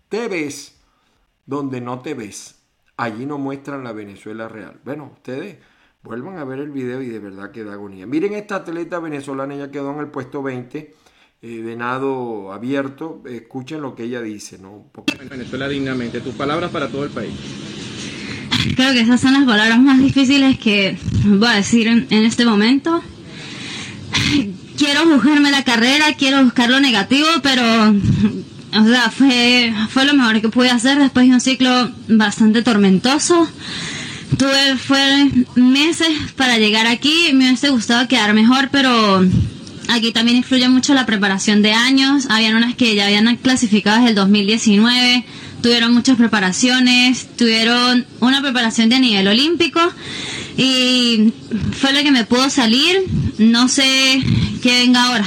Te 0.09 0.27
ves 0.27 0.79
donde 1.45 1.81
no 1.81 1.99
te 2.01 2.13
ves. 2.13 2.55
Allí 2.97 3.25
no 3.25 3.37
muestran 3.37 3.83
la 3.83 3.93
Venezuela 3.93 4.47
real. 4.47 4.79
Bueno, 4.83 5.11
ustedes 5.13 5.57
vuelvan 6.03 6.37
a 6.37 6.43
ver 6.43 6.59
el 6.59 6.71
video 6.71 7.01
y 7.01 7.09
de 7.09 7.19
verdad 7.19 7.51
que 7.51 7.63
da 7.63 7.73
agonía. 7.73 8.05
Miren 8.05 8.33
esta 8.33 8.57
atleta 8.57 8.99
venezolana, 8.99 9.55
ella 9.55 9.71
quedó 9.71 9.91
en 9.91 9.99
el 9.99 10.07
puesto 10.07 10.43
20 10.43 10.95
eh, 11.41 11.61
de 11.61 11.75
nado 11.75 12.53
abierto. 12.53 13.23
Escuchen 13.27 13.81
lo 13.81 13.95
que 13.95 14.03
ella 14.03 14.21
dice, 14.21 14.59
¿no? 14.59 14.85
Venezuela 15.29 15.67
dignamente. 15.67 16.21
Tus 16.21 16.35
palabras 16.35 16.69
para 16.71 16.87
todo 16.87 17.03
el 17.03 17.09
país. 17.09 17.33
Creo 18.75 18.93
que 18.93 19.01
esas 19.01 19.19
son 19.19 19.33
las 19.33 19.45
palabras 19.45 19.79
más 19.79 19.99
difíciles 19.99 20.59
que 20.59 20.97
voy 21.25 21.47
a 21.47 21.55
decir 21.55 21.87
en, 21.87 22.07
este 22.11 22.45
momento. 22.45 23.01
Quiero 24.77 25.07
buscarme 25.07 25.49
la 25.51 25.63
carrera, 25.63 26.13
quiero 26.17 26.43
buscar 26.43 26.69
lo 26.69 26.79
negativo, 26.79 27.27
pero 27.41 27.63
o 27.89 28.85
sea, 28.85 29.09
fue, 29.09 29.73
fue 29.89 30.05
lo 30.05 30.13
mejor 30.13 30.41
que 30.41 30.49
pude 30.49 30.69
hacer 30.69 30.99
después 30.99 31.27
de 31.27 31.33
un 31.33 31.41
ciclo 31.41 31.91
bastante 32.07 32.61
tormentoso. 32.61 33.47
Tuve 34.37 34.77
fue 34.77 35.29
meses 35.55 36.09
para 36.35 36.57
llegar 36.57 36.87
aquí, 36.87 37.31
me 37.33 37.47
hubiese 37.47 37.69
gustado 37.69 38.07
quedar 38.07 38.33
mejor, 38.33 38.69
pero 38.71 39.21
Aquí 39.89 40.11
también 40.11 40.37
influye 40.37 40.67
mucho 40.69 40.93
la 40.93 41.05
preparación 41.05 41.61
de 41.61 41.73
años. 41.73 42.27
Habían 42.29 42.55
unas 42.55 42.75
que 42.75 42.95
ya 42.95 43.05
habían 43.05 43.35
clasificado 43.37 43.97
desde 43.97 44.09
el 44.09 44.15
2019, 44.15 45.25
tuvieron 45.61 45.93
muchas 45.93 46.17
preparaciones, 46.17 47.27
tuvieron 47.37 48.05
una 48.19 48.41
preparación 48.41 48.89
de 48.89 48.99
nivel 48.99 49.27
olímpico 49.27 49.79
y 50.57 51.33
fue 51.73 51.93
lo 51.93 52.03
que 52.03 52.11
me 52.11 52.25
pudo 52.25 52.49
salir. 52.49 53.03
No 53.37 53.67
sé 53.67 54.21
qué 54.61 54.79
venga 54.79 55.03
ahora. 55.05 55.25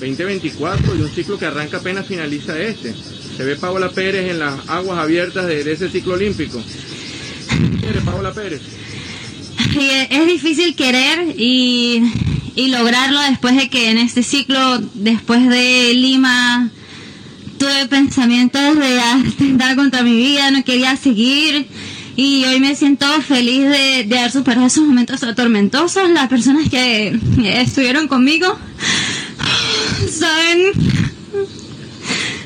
2024 0.00 0.96
y 0.96 1.00
un 1.00 1.10
ciclo 1.10 1.38
que 1.38 1.46
arranca 1.46 1.78
apenas 1.78 2.06
finaliza 2.06 2.58
este. 2.58 2.94
Se 3.36 3.44
ve 3.44 3.56
Paola 3.56 3.90
Pérez 3.90 4.30
en 4.30 4.38
las 4.38 4.68
aguas 4.68 4.98
abiertas 4.98 5.46
de, 5.46 5.72
ese 5.72 5.88
ciclo 5.88 6.14
olímpico. 6.14 6.62
¿Qué 7.80 7.88
eres 7.88 8.02
Paola 8.02 8.32
Pérez? 8.32 8.60
es 10.10 10.26
difícil 10.26 10.74
querer 10.74 11.34
y 11.38 12.02
y 12.54 12.68
lograrlo 12.68 13.20
después 13.20 13.56
de 13.56 13.68
que 13.68 13.90
en 13.90 13.98
este 13.98 14.22
ciclo, 14.22 14.78
después 14.94 15.48
de 15.48 15.92
Lima, 15.94 16.70
tuve 17.58 17.86
pensamientos 17.88 18.76
de 18.76 19.00
atentar 19.00 19.76
contra 19.76 20.02
mi 20.02 20.16
vida, 20.16 20.50
no 20.50 20.64
quería 20.64 20.96
seguir 20.96 21.66
y 22.16 22.44
hoy 22.44 22.60
me 22.60 22.74
siento 22.74 23.06
feliz 23.22 23.62
de, 23.64 24.04
de 24.06 24.18
haber 24.18 24.32
superado 24.32 24.66
esos 24.66 24.84
momentos 24.84 25.20
tormentosos. 25.34 26.10
Las 26.10 26.28
personas 26.28 26.68
que 26.68 27.18
estuvieron 27.44 28.08
conmigo 28.08 28.58
saben 30.10 31.01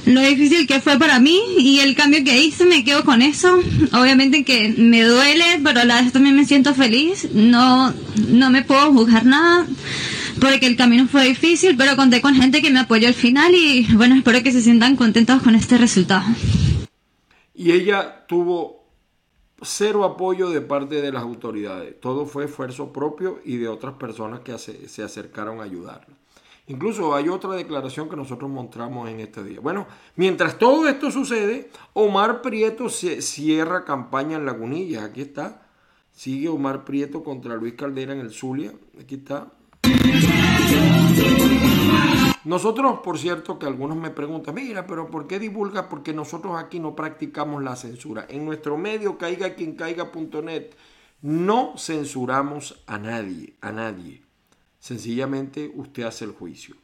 lo 0.06 0.20
difícil 0.20 0.68
que 0.68 0.80
fue 0.80 0.98
para 0.98 1.18
mí 1.18 1.40
y 1.58 1.80
el 1.80 1.96
cambio 1.96 2.22
que 2.22 2.40
hice, 2.40 2.64
me 2.64 2.84
quedo 2.84 3.04
con 3.04 3.22
eso. 3.22 3.58
Obviamente 3.92 4.44
que 4.44 4.72
me 4.78 5.02
duele, 5.02 5.44
pero 5.64 5.80
a 5.80 5.84
la 5.84 6.00
vez 6.00 6.12
también 6.12 6.36
me 6.36 6.44
siento 6.44 6.74
feliz. 6.74 7.28
No, 7.32 7.92
no 8.28 8.50
me 8.50 8.62
puedo 8.62 8.92
juzgar 8.92 9.26
nada 9.26 9.66
porque 10.40 10.66
el 10.66 10.76
camino 10.76 11.08
fue 11.08 11.24
difícil, 11.24 11.76
pero 11.76 11.96
conté 11.96 12.20
con 12.20 12.36
gente 12.36 12.62
que 12.62 12.70
me 12.70 12.78
apoyó 12.78 13.08
al 13.08 13.14
final 13.14 13.52
y 13.54 13.86
bueno, 13.94 14.14
espero 14.14 14.42
que 14.44 14.52
se 14.52 14.62
sientan 14.62 14.94
contentos 14.94 15.42
con 15.42 15.56
este 15.56 15.76
resultado. 15.76 16.24
Y 17.52 17.72
ella 17.72 18.26
tuvo 18.28 18.86
cero 19.60 20.04
apoyo 20.04 20.50
de 20.50 20.60
parte 20.60 21.02
de 21.02 21.10
las 21.10 21.22
autoridades. 21.22 21.98
Todo 22.00 22.26
fue 22.26 22.44
esfuerzo 22.44 22.92
propio 22.92 23.40
y 23.44 23.56
de 23.56 23.66
otras 23.66 23.94
personas 23.94 24.40
que 24.40 24.56
se 24.56 25.02
acercaron 25.02 25.60
a 25.60 25.64
ayudarla. 25.64 26.14
Incluso 26.68 27.14
hay 27.14 27.28
otra 27.28 27.52
declaración 27.52 28.08
que 28.08 28.16
nosotros 28.16 28.50
mostramos 28.50 29.08
en 29.08 29.20
este 29.20 29.44
día. 29.44 29.60
Bueno, 29.60 29.86
mientras 30.16 30.58
todo 30.58 30.88
esto 30.88 31.10
sucede, 31.12 31.70
Omar 31.92 32.42
Prieto 32.42 32.88
cierra 32.88 33.84
campaña 33.84 34.36
en 34.36 34.46
Lagunillas. 34.46 35.04
Aquí 35.04 35.22
está. 35.22 35.62
Sigue 36.12 36.48
Omar 36.48 36.84
Prieto 36.84 37.22
contra 37.22 37.56
Luis 37.56 37.74
Caldera 37.74 38.14
en 38.14 38.20
el 38.20 38.32
Zulia. 38.32 38.72
Aquí 39.00 39.16
está. 39.16 39.52
Nosotros, 42.44 43.00
por 43.02 43.18
cierto, 43.18 43.58
que 43.58 43.66
algunos 43.66 43.96
me 43.96 44.10
preguntan, 44.10 44.54
mira, 44.54 44.86
pero 44.86 45.08
¿por 45.08 45.26
qué 45.26 45.38
divulga? 45.38 45.88
Porque 45.88 46.12
nosotros 46.12 46.54
aquí 46.56 46.80
no 46.80 46.96
practicamos 46.96 47.62
la 47.62 47.76
censura. 47.76 48.26
En 48.28 48.44
nuestro 48.44 48.76
medio, 48.76 49.18
caiga 49.18 49.54
quien 49.54 49.74
caiga.net, 49.74 50.70
no 51.22 51.74
censuramos 51.76 52.82
a 52.86 52.98
nadie, 52.98 53.54
a 53.60 53.72
nadie. 53.72 54.25
Sencillamente 54.86 55.72
usted 55.74 56.04
hace 56.04 56.24
el 56.24 56.30
juicio. 56.30 56.76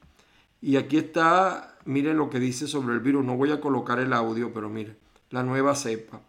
Y 0.60 0.74
aquí 0.74 0.96
está, 0.96 1.78
mire 1.84 2.14
lo 2.14 2.30
que 2.30 2.40
dice 2.40 2.66
sobre 2.66 2.94
el 2.94 3.00
virus. 3.00 3.24
No 3.24 3.36
voy 3.36 3.52
a 3.52 3.60
colocar 3.60 4.00
el 4.00 4.12
audio, 4.12 4.52
pero 4.52 4.68
mire, 4.68 4.96
la 5.30 5.44
nueva 5.44 5.76
cepa. 5.76 6.20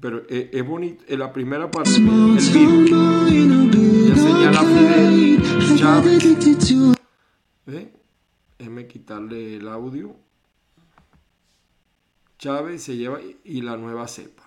pero 0.00 0.28
es, 0.28 0.48
es 0.50 0.66
bonito. 0.66 1.04
En 1.06 1.20
la 1.20 1.32
primera 1.32 1.70
parte, 1.70 1.94
el 1.94 2.02
video, 2.02 3.70
ya 4.08 4.16
señala 4.16 4.62
Fidel 4.64 5.78
Chávez. 5.78 6.96
¿Ve? 7.66 7.92
Déjeme 8.58 8.88
quitarle 8.88 9.58
el 9.58 9.68
audio. 9.68 10.16
Chávez 12.40 12.82
se 12.82 12.96
lleva 12.96 13.20
y 13.44 13.62
la 13.62 13.76
nueva 13.76 14.08
cepa. 14.08 14.45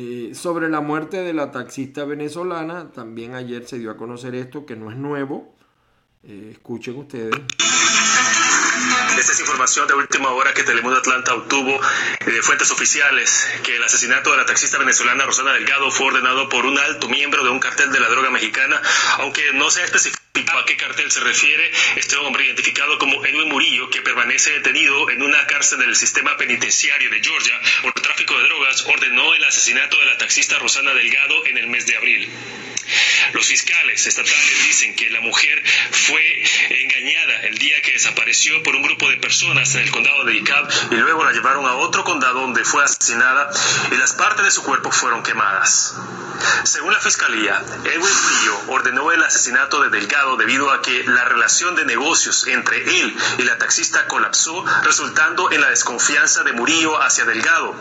Eh, 0.00 0.32
sobre 0.32 0.68
la 0.68 0.80
muerte 0.80 1.16
de 1.24 1.34
la 1.34 1.50
taxista 1.50 2.04
venezolana, 2.04 2.92
también 2.92 3.34
ayer 3.34 3.66
se 3.66 3.80
dio 3.80 3.90
a 3.90 3.96
conocer 3.96 4.36
esto, 4.36 4.64
que 4.64 4.76
no 4.76 4.92
es 4.92 4.96
nuevo. 4.96 5.56
Eh, 6.22 6.50
escuchen 6.52 6.94
ustedes. 6.98 7.34
Esta 9.18 9.32
es 9.32 9.40
información 9.40 9.88
de 9.88 9.94
última 9.94 10.30
hora 10.30 10.54
que 10.54 10.62
Telemundo 10.62 11.00
Atlanta 11.00 11.34
obtuvo 11.34 11.80
eh, 12.20 12.30
de 12.30 12.42
fuentes 12.42 12.70
oficiales 12.70 13.44
que 13.64 13.74
el 13.74 13.82
asesinato 13.82 14.30
de 14.30 14.36
la 14.36 14.46
taxista 14.46 14.78
venezolana 14.78 15.26
Rosana 15.26 15.54
Delgado 15.54 15.90
fue 15.90 16.06
ordenado 16.06 16.48
por 16.48 16.64
un 16.64 16.78
alto 16.78 17.08
miembro 17.08 17.42
de 17.42 17.50
un 17.50 17.58
cartel 17.58 17.90
de 17.90 17.98
la 17.98 18.08
droga 18.08 18.30
mexicana, 18.30 18.80
aunque 19.18 19.52
no 19.54 19.68
se 19.68 19.80
ha 19.80 19.84
especificado 19.84 20.17
a 20.46 20.64
qué 20.64 20.76
cartel 20.76 21.10
se 21.10 21.20
refiere 21.20 21.70
este 21.96 22.16
hombre 22.16 22.44
identificado 22.44 22.98
como 22.98 23.24
Edwin 23.24 23.48
Murillo, 23.48 23.90
que 23.90 24.02
permanece 24.02 24.52
detenido 24.52 25.10
en 25.10 25.22
una 25.22 25.46
cárcel 25.46 25.78
del 25.78 25.96
sistema 25.96 26.36
penitenciario 26.36 27.10
de 27.10 27.20
Georgia 27.20 27.60
por 27.82 27.92
tráfico 27.94 28.36
de 28.38 28.44
drogas, 28.44 28.84
ordenó 28.86 29.34
el 29.34 29.44
asesinato 29.44 29.98
de 29.98 30.06
la 30.06 30.18
taxista 30.18 30.58
Rosana 30.58 30.94
Delgado 30.94 31.46
en 31.46 31.58
el 31.58 31.66
mes 31.68 31.86
de 31.86 31.96
abril. 31.96 32.28
Los 33.32 33.46
fiscales 33.46 34.06
estatales 34.06 34.64
dicen 34.66 34.94
que 34.96 35.10
la 35.10 35.20
mujer 35.20 35.62
fue 35.90 36.22
engañada 36.70 37.40
el 37.42 37.58
día 37.58 37.80
que 37.82 37.92
desapareció 37.92 38.62
por 38.62 38.74
un 38.74 38.82
grupo 38.82 39.08
de 39.10 39.18
personas 39.18 39.74
en 39.74 39.82
el 39.82 39.90
condado 39.90 40.24
de 40.24 40.34
DeKalb 40.34 40.68
y 40.92 40.94
luego 40.96 41.24
la 41.24 41.32
llevaron 41.32 41.66
a 41.66 41.74
otro 41.74 42.04
condado 42.04 42.40
donde 42.40 42.64
fue 42.64 42.82
asesinada 42.82 43.50
y 43.90 43.96
las 43.96 44.14
partes 44.14 44.44
de 44.44 44.50
su 44.50 44.62
cuerpo 44.62 44.90
fueron 44.90 45.22
quemadas. 45.22 45.94
Según 46.64 46.92
la 46.92 47.00
fiscalía, 47.00 47.62
Edwin 47.84 48.00
Murillo 48.00 48.60
ordenó 48.68 49.12
el 49.12 49.22
asesinato 49.22 49.82
de 49.82 49.90
Delgado 49.90 50.27
debido 50.36 50.70
a 50.70 50.82
que 50.82 51.04
la 51.04 51.24
relación 51.24 51.74
de 51.74 51.84
negocios 51.84 52.46
entre 52.46 53.00
él 53.00 53.16
y 53.38 53.42
la 53.42 53.58
taxista 53.58 54.06
colapsó, 54.06 54.64
resultando 54.84 55.50
en 55.50 55.60
la 55.60 55.70
desconfianza 55.70 56.42
de 56.44 56.52
Murillo 56.52 57.00
hacia 57.00 57.24
Delgado. 57.24 57.74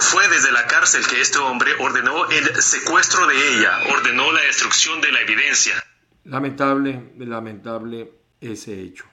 Fue 0.00 0.28
desde 0.28 0.52
la 0.52 0.66
cárcel 0.66 1.06
que 1.06 1.20
este 1.20 1.38
hombre 1.38 1.72
ordenó 1.78 2.28
el 2.30 2.62
secuestro 2.62 3.26
de 3.26 3.34
ella, 3.54 3.72
ordenó 3.92 4.32
la 4.32 4.42
destrucción 4.42 5.00
de 5.00 5.12
la 5.12 5.20
evidencia. 5.20 5.74
Lamentable, 6.24 7.12
lamentable 7.18 8.12
ese 8.40 8.80
hecho. 8.80 9.04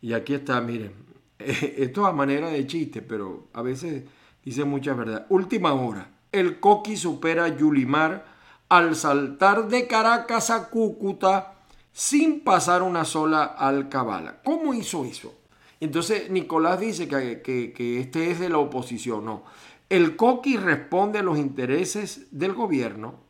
Y 0.00 0.12
aquí 0.12 0.34
está, 0.34 0.60
miren, 0.60 0.94
esto 1.38 2.06
a 2.06 2.12
manera 2.12 2.48
de 2.48 2.66
chiste, 2.66 3.02
pero 3.02 3.48
a 3.52 3.62
veces 3.62 4.04
dice 4.44 4.64
mucha 4.64 4.94
verdad. 4.94 5.26
Última 5.28 5.72
hora, 5.72 6.10
el 6.32 6.60
Coqui 6.60 6.96
supera 6.96 7.44
a 7.44 7.56
Yulimar 7.56 8.24
al 8.68 8.94
saltar 8.94 9.68
de 9.68 9.86
Caracas 9.86 10.50
a 10.50 10.68
Cúcuta 10.68 11.54
sin 11.92 12.40
pasar 12.40 12.82
una 12.82 13.04
sola 13.04 13.44
alcabala. 13.44 14.40
¿Cómo 14.42 14.74
hizo 14.74 15.04
eso? 15.04 15.34
Entonces 15.80 16.30
Nicolás 16.30 16.78
dice 16.78 17.08
que, 17.08 18.00
este 18.00 18.30
es 18.30 18.38
de 18.38 18.48
la 18.48 18.58
oposición. 18.58 19.24
No, 19.24 19.44
el 19.88 20.16
Coqui 20.16 20.56
responde 20.56 21.18
a 21.18 21.22
los 21.22 21.38
intereses 21.38 22.28
del 22.30 22.52
gobierno 22.52 23.20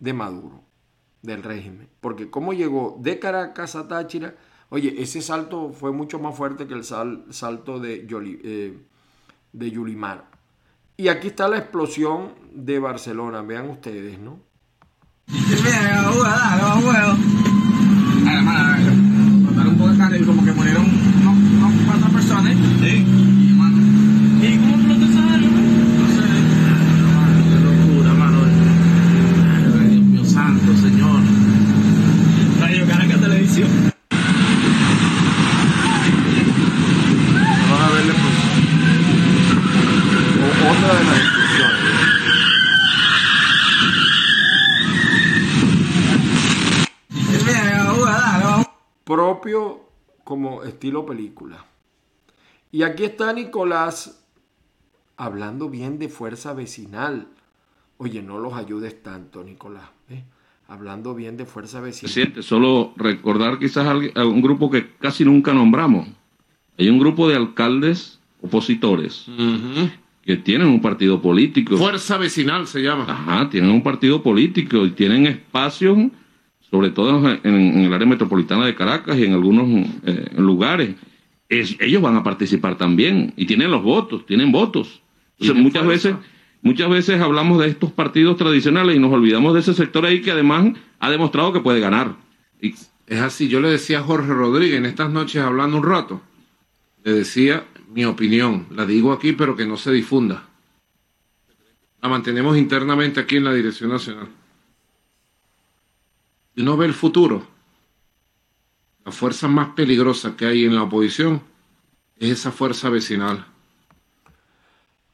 de 0.00 0.12
Maduro, 0.12 0.64
del 1.22 1.42
régimen. 1.42 1.88
Porque 2.00 2.30
como 2.30 2.52
llegó 2.52 2.98
de 3.00 3.18
Caracas 3.18 3.76
a 3.76 3.86
Táchira, 3.86 4.34
oye, 4.70 4.94
ese 4.98 5.22
salto 5.22 5.72
fue 5.72 5.92
mucho 5.92 6.18
más 6.18 6.36
fuerte 6.36 6.66
que 6.66 6.74
el 6.74 6.84
sal, 6.84 7.24
salto 7.30 7.78
de, 7.78 8.06
eh, 8.44 8.78
de 9.52 9.70
Yulimar. 9.70 10.28
Y 10.96 11.08
aquí 11.08 11.28
está 11.28 11.48
la 11.48 11.58
explosión 11.58 12.34
de 12.52 12.78
Barcelona, 12.78 13.40
vean 13.42 13.70
ustedes, 13.70 14.18
¿no? 14.18 14.40
Mataron 18.38 19.68
un 19.72 19.76
poco 19.78 19.90
de 19.90 19.98
carne 19.98 20.18
y 20.18 20.22
como 20.24 20.44
que 20.44 20.52
murieron 20.52 20.84
unos, 20.86 21.36
unos 21.36 21.72
cuatro 21.86 22.08
personas. 22.10 22.54
Sí. 22.80 23.04
¿Y 24.42 24.56
cómo 24.58 24.76
tú 24.76 24.86
lo 24.88 25.06
sabes? 25.12 25.40
No 25.42 26.06
sé. 26.14 26.26
Qué 27.50 27.58
locura, 27.60 28.14
mano. 28.14 28.38
Ay, 29.80 29.88
Dios 29.90 30.04
mío 30.04 30.24
santo, 30.24 30.76
señor. 30.76 31.20
Radio 32.60 32.86
Caracas 32.86 33.20
Televisión. 33.20 33.68
Van 37.70 37.82
a 37.82 37.88
ver 37.94 38.04
la 38.06 38.12
explosión. 38.12 38.50
O- 40.40 40.70
otra 40.70 40.88
de 40.98 41.04
las 41.04 41.16
explosiones. 41.18 41.90
Propio 49.50 49.80
como 50.24 50.62
estilo 50.62 51.04
película. 51.04 51.64
Y 52.72 52.82
aquí 52.82 53.04
está 53.04 53.32
Nicolás 53.32 54.24
hablando 55.16 55.68
bien 55.68 55.98
de 55.98 56.08
fuerza 56.08 56.54
vecinal. 56.54 57.26
Oye, 57.98 58.22
no 58.22 58.38
los 58.38 58.54
ayudes 58.54 59.02
tanto, 59.02 59.42
Nicolás. 59.42 59.90
¿eh? 60.08 60.22
Hablando 60.68 61.14
bien 61.14 61.36
de 61.36 61.46
fuerza 61.46 61.80
vecinal. 61.80 62.12
Presidente, 62.12 62.42
solo 62.42 62.92
recordar 62.96 63.58
quizás 63.58 63.86
a 64.14 64.24
un 64.24 64.40
grupo 64.40 64.70
que 64.70 64.94
casi 64.96 65.24
nunca 65.24 65.52
nombramos. 65.52 66.06
Hay 66.78 66.88
un 66.88 66.98
grupo 66.98 67.28
de 67.28 67.36
alcaldes 67.36 68.20
opositores 68.40 69.26
que 70.24 70.36
tienen 70.36 70.68
un 70.68 70.80
partido 70.80 71.20
político. 71.20 71.76
Fuerza 71.76 72.16
vecinal 72.16 72.66
se 72.66 72.82
llama. 72.82 73.04
Ajá, 73.08 73.50
tienen 73.50 73.70
un 73.70 73.82
partido 73.82 74.22
político 74.22 74.86
y 74.86 74.92
tienen 74.92 75.26
espacios, 75.26 75.98
sobre 76.70 76.90
todo 76.90 77.28
en, 77.28 77.40
en 77.44 77.78
el 77.80 77.92
área 77.92 78.06
metropolitana 78.06 78.64
de 78.66 78.74
Caracas 78.74 79.18
y 79.18 79.24
en 79.24 79.32
algunos 79.32 79.86
eh, 80.06 80.30
lugares. 80.38 80.94
Es- 81.48 81.76
ellos 81.80 82.00
van 82.00 82.16
a 82.16 82.22
participar 82.22 82.76
también 82.78 83.32
y 83.36 83.46
tienen 83.46 83.70
los 83.70 83.82
votos, 83.82 84.24
tienen 84.26 84.52
votos. 84.52 85.02
Entonces, 85.38 85.38
Tienen 85.54 85.62
muchas 85.62 85.84
fuerza. 85.84 86.08
veces, 86.10 86.26
muchas 86.62 86.90
veces 86.90 87.20
hablamos 87.20 87.58
de 87.60 87.68
estos 87.68 87.90
partidos 87.92 88.36
tradicionales 88.36 88.94
y 88.96 88.98
nos 89.00 89.12
olvidamos 89.12 89.54
de 89.54 89.60
ese 89.60 89.74
sector 89.74 90.04
ahí 90.06 90.20
que 90.22 90.30
además 90.30 90.72
ha 91.00 91.10
demostrado 91.10 91.52
que 91.52 91.60
puede 91.60 91.80
ganar. 91.80 92.14
Y 92.60 92.74
Es 93.06 93.20
así, 93.20 93.48
yo 93.48 93.60
le 93.60 93.68
decía 93.70 93.98
a 93.98 94.02
Jorge 94.02 94.32
Rodríguez 94.32 94.78
en 94.78 94.86
estas 94.86 95.10
noches 95.10 95.42
hablando 95.42 95.78
un 95.78 95.82
rato, 95.84 96.20
le 97.02 97.12
decía 97.12 97.64
mi 97.92 98.04
opinión, 98.04 98.66
la 98.70 98.86
digo 98.86 99.12
aquí 99.12 99.32
pero 99.32 99.56
que 99.56 99.66
no 99.66 99.76
se 99.76 99.90
difunda. 99.90 100.44
La 102.02 102.08
mantenemos 102.08 102.56
internamente 102.56 103.18
aquí 103.18 103.36
en 103.38 103.44
la 103.44 103.52
Dirección 103.52 103.90
Nacional. 103.90 104.28
Y 106.60 106.62
uno 106.62 106.76
ve 106.76 106.84
el 106.84 106.92
futuro. 106.92 107.42
La 109.06 109.12
fuerza 109.12 109.48
más 109.48 109.68
peligrosa 109.68 110.36
que 110.36 110.44
hay 110.44 110.66
en 110.66 110.74
la 110.74 110.82
oposición 110.82 111.40
es 112.18 112.32
esa 112.32 112.52
fuerza 112.52 112.90
vecinal. 112.90 113.46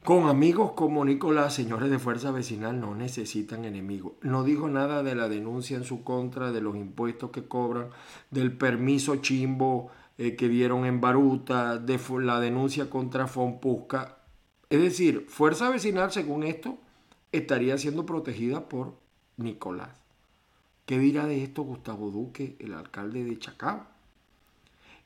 Con 0.03 0.27
amigos 0.27 0.73
como 0.73 1.05
Nicolás, 1.05 1.55
señores 1.55 1.89
de 1.89 2.01
Fuerza 2.01 2.33
Vecinal 2.33 2.81
no 2.81 2.97
necesitan 2.97 3.65
enemigos. 3.65 4.15
No 4.23 4.43
dijo 4.43 4.69
nada 4.69 5.05
de 5.05 5.15
la 5.15 5.29
denuncia 5.29 5.77
en 5.77 5.85
su 5.85 6.03
contra, 6.03 6.51
de 6.51 6.63
los 6.63 6.75
impuestos 6.75 7.31
que 7.31 7.47
cobran, 7.47 7.91
del 8.33 8.51
permiso 8.51 9.15
chimbo 9.15 9.93
eh, 10.19 10.35
que 10.35 10.49
dieron 10.49 10.85
en 10.85 11.01
Baruta, 11.01 11.79
de 11.79 12.01
la 12.23 12.41
denuncia 12.41 12.91
contra 12.91 13.29
Fonpusca. 13.29 14.19
Es 14.69 14.81
decir, 14.81 15.27
Fuerza 15.29 15.71
Vecinal, 15.71 16.11
según 16.11 16.43
esto, 16.43 16.77
estaría 17.31 17.79
siendo 17.79 18.05
protegida 18.05 18.69
por 18.69 18.95
Nicolás. 19.37 20.06
¿Qué 20.87 21.01
dirá 21.01 21.27
de 21.27 21.43
esto 21.43 21.63
Gustavo 21.63 22.13
Duque, 22.13 22.55
el 22.61 22.73
alcalde 22.73 23.25
de 23.25 23.39
Chacao? 23.41 23.85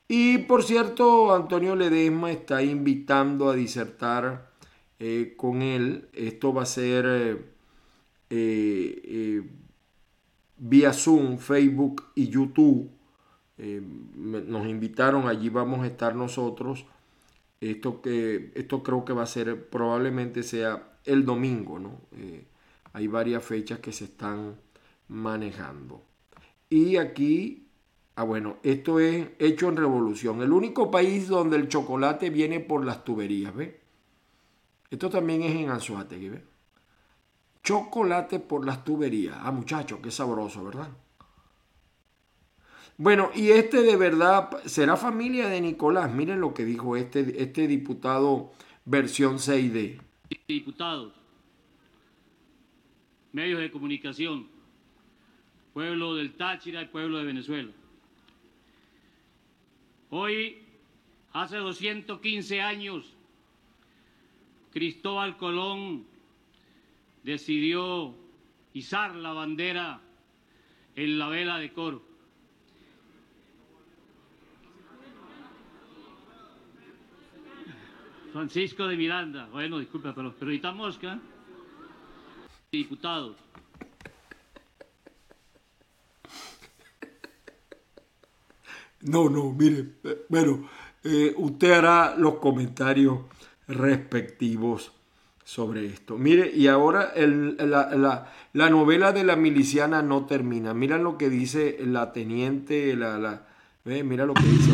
Y 0.07 0.37
por 0.39 0.63
cierto, 0.63 1.33
Antonio 1.33 1.75
Ledesma 1.75 2.31
está 2.31 2.61
invitando 2.61 3.49
a 3.49 3.55
disertar 3.55 4.51
eh, 4.99 5.33
con 5.35 5.63
él. 5.63 6.07
Esto 6.13 6.53
va 6.53 6.63
a 6.63 6.65
ser 6.67 7.05
eh, 7.07 7.45
eh, 8.29 9.49
vía 10.57 10.93
Zoom, 10.93 11.39
Facebook 11.39 12.03
y 12.13 12.27
YouTube. 12.27 12.91
Nos 13.57 14.67
invitaron, 14.67 15.27
allí 15.27 15.49
vamos 15.49 15.79
a 15.81 15.87
estar 15.87 16.15
nosotros. 16.15 16.85
Esto, 17.59 18.01
que, 18.01 18.51
esto 18.53 18.83
creo 18.83 19.05
que 19.05 19.13
va 19.13 19.23
a 19.23 19.27
ser, 19.27 19.69
probablemente 19.69 20.43
sea 20.43 20.97
el 21.05 21.25
domingo, 21.25 21.79
¿no? 21.79 22.01
Hay 22.93 23.07
varias 23.07 23.45
fechas 23.45 23.79
que 23.79 23.91
se 23.91 24.05
están 24.05 24.55
manejando. 25.11 26.05
Y 26.69 26.95
aquí, 26.95 27.67
ah 28.15 28.23
bueno, 28.23 28.57
esto 28.63 28.99
es 28.99 29.27
hecho 29.39 29.67
en 29.67 29.75
revolución. 29.75 30.41
El 30.41 30.53
único 30.53 30.89
país 30.89 31.27
donde 31.27 31.57
el 31.57 31.67
chocolate 31.67 32.29
viene 32.29 32.61
por 32.61 32.85
las 32.85 33.03
tuberías, 33.03 33.53
¿ve? 33.53 33.81
Esto 34.89 35.09
también 35.09 35.43
es 35.43 35.53
en 35.53 35.69
Anzuategui, 35.69 36.29
¿ve? 36.29 36.43
Chocolate 37.61 38.39
por 38.39 38.65
las 38.65 38.83
tuberías. 38.83 39.37
Ah, 39.39 39.51
muchachos, 39.51 39.99
qué 40.01 40.11
sabroso, 40.11 40.63
¿verdad? 40.63 40.89
Bueno, 42.97 43.31
y 43.35 43.49
este 43.49 43.81
de 43.81 43.97
verdad 43.97 44.49
será 44.65 44.95
familia 44.95 45.49
de 45.49 45.59
Nicolás. 45.59 46.13
Miren 46.13 46.39
lo 46.39 46.53
que 46.53 46.63
dijo 46.63 46.95
este, 46.95 47.41
este 47.41 47.67
diputado 47.67 48.51
versión 48.85 49.37
6D. 49.37 49.99
Diputados, 50.47 51.13
medios 53.33 53.59
de 53.59 53.71
comunicación, 53.71 54.50
pueblo 55.73 56.15
del 56.15 56.33
Táchira 56.33 56.81
y 56.81 56.85
pueblo 56.85 57.17
de 57.17 57.25
Venezuela. 57.25 57.71
Hoy, 60.09 60.57
hace 61.33 61.57
215 61.57 62.61
años, 62.61 63.15
Cristóbal 64.71 65.37
Colón 65.37 66.05
decidió 67.23 68.13
izar 68.73 69.15
la 69.15 69.33
bandera 69.33 70.01
en 70.95 71.17
la 71.17 71.27
vela 71.29 71.59
de 71.59 71.71
coro. 71.71 72.11
Francisco 78.31 78.87
de 78.87 78.95
Miranda, 78.95 79.47
bueno, 79.47 79.77
disculpa, 79.79 80.13
pero, 80.15 80.33
pero 80.39 80.53
¿y 80.53 80.61
mosca? 80.73 81.19
Diputados. 82.71 83.35
No, 89.03 89.29
no, 89.29 89.51
mire, 89.51 89.85
eh, 90.03 90.25
bueno, 90.29 90.67
eh, 91.03 91.33
usted 91.37 91.71
hará 91.71 92.15
los 92.15 92.35
comentarios 92.35 93.19
respectivos 93.67 94.91
sobre 95.43 95.87
esto. 95.87 96.17
Mire, 96.17 96.51
y 96.55 96.67
ahora 96.67 97.13
la, 97.17 98.69
novela 98.69 99.11
de 99.11 99.23
la 99.23 99.35
miliciana 99.35 100.01
no 100.01 100.25
termina. 100.25 100.73
Mira 100.73 100.97
lo 100.97 101.17
que 101.17 101.29
dice 101.29 101.77
la 101.83 102.13
teniente, 102.13 102.95
la, 102.95 103.17
la 103.17 103.41
mira 103.85 104.25
lo 104.25 104.33
que 104.33 104.43
dice. 104.43 104.71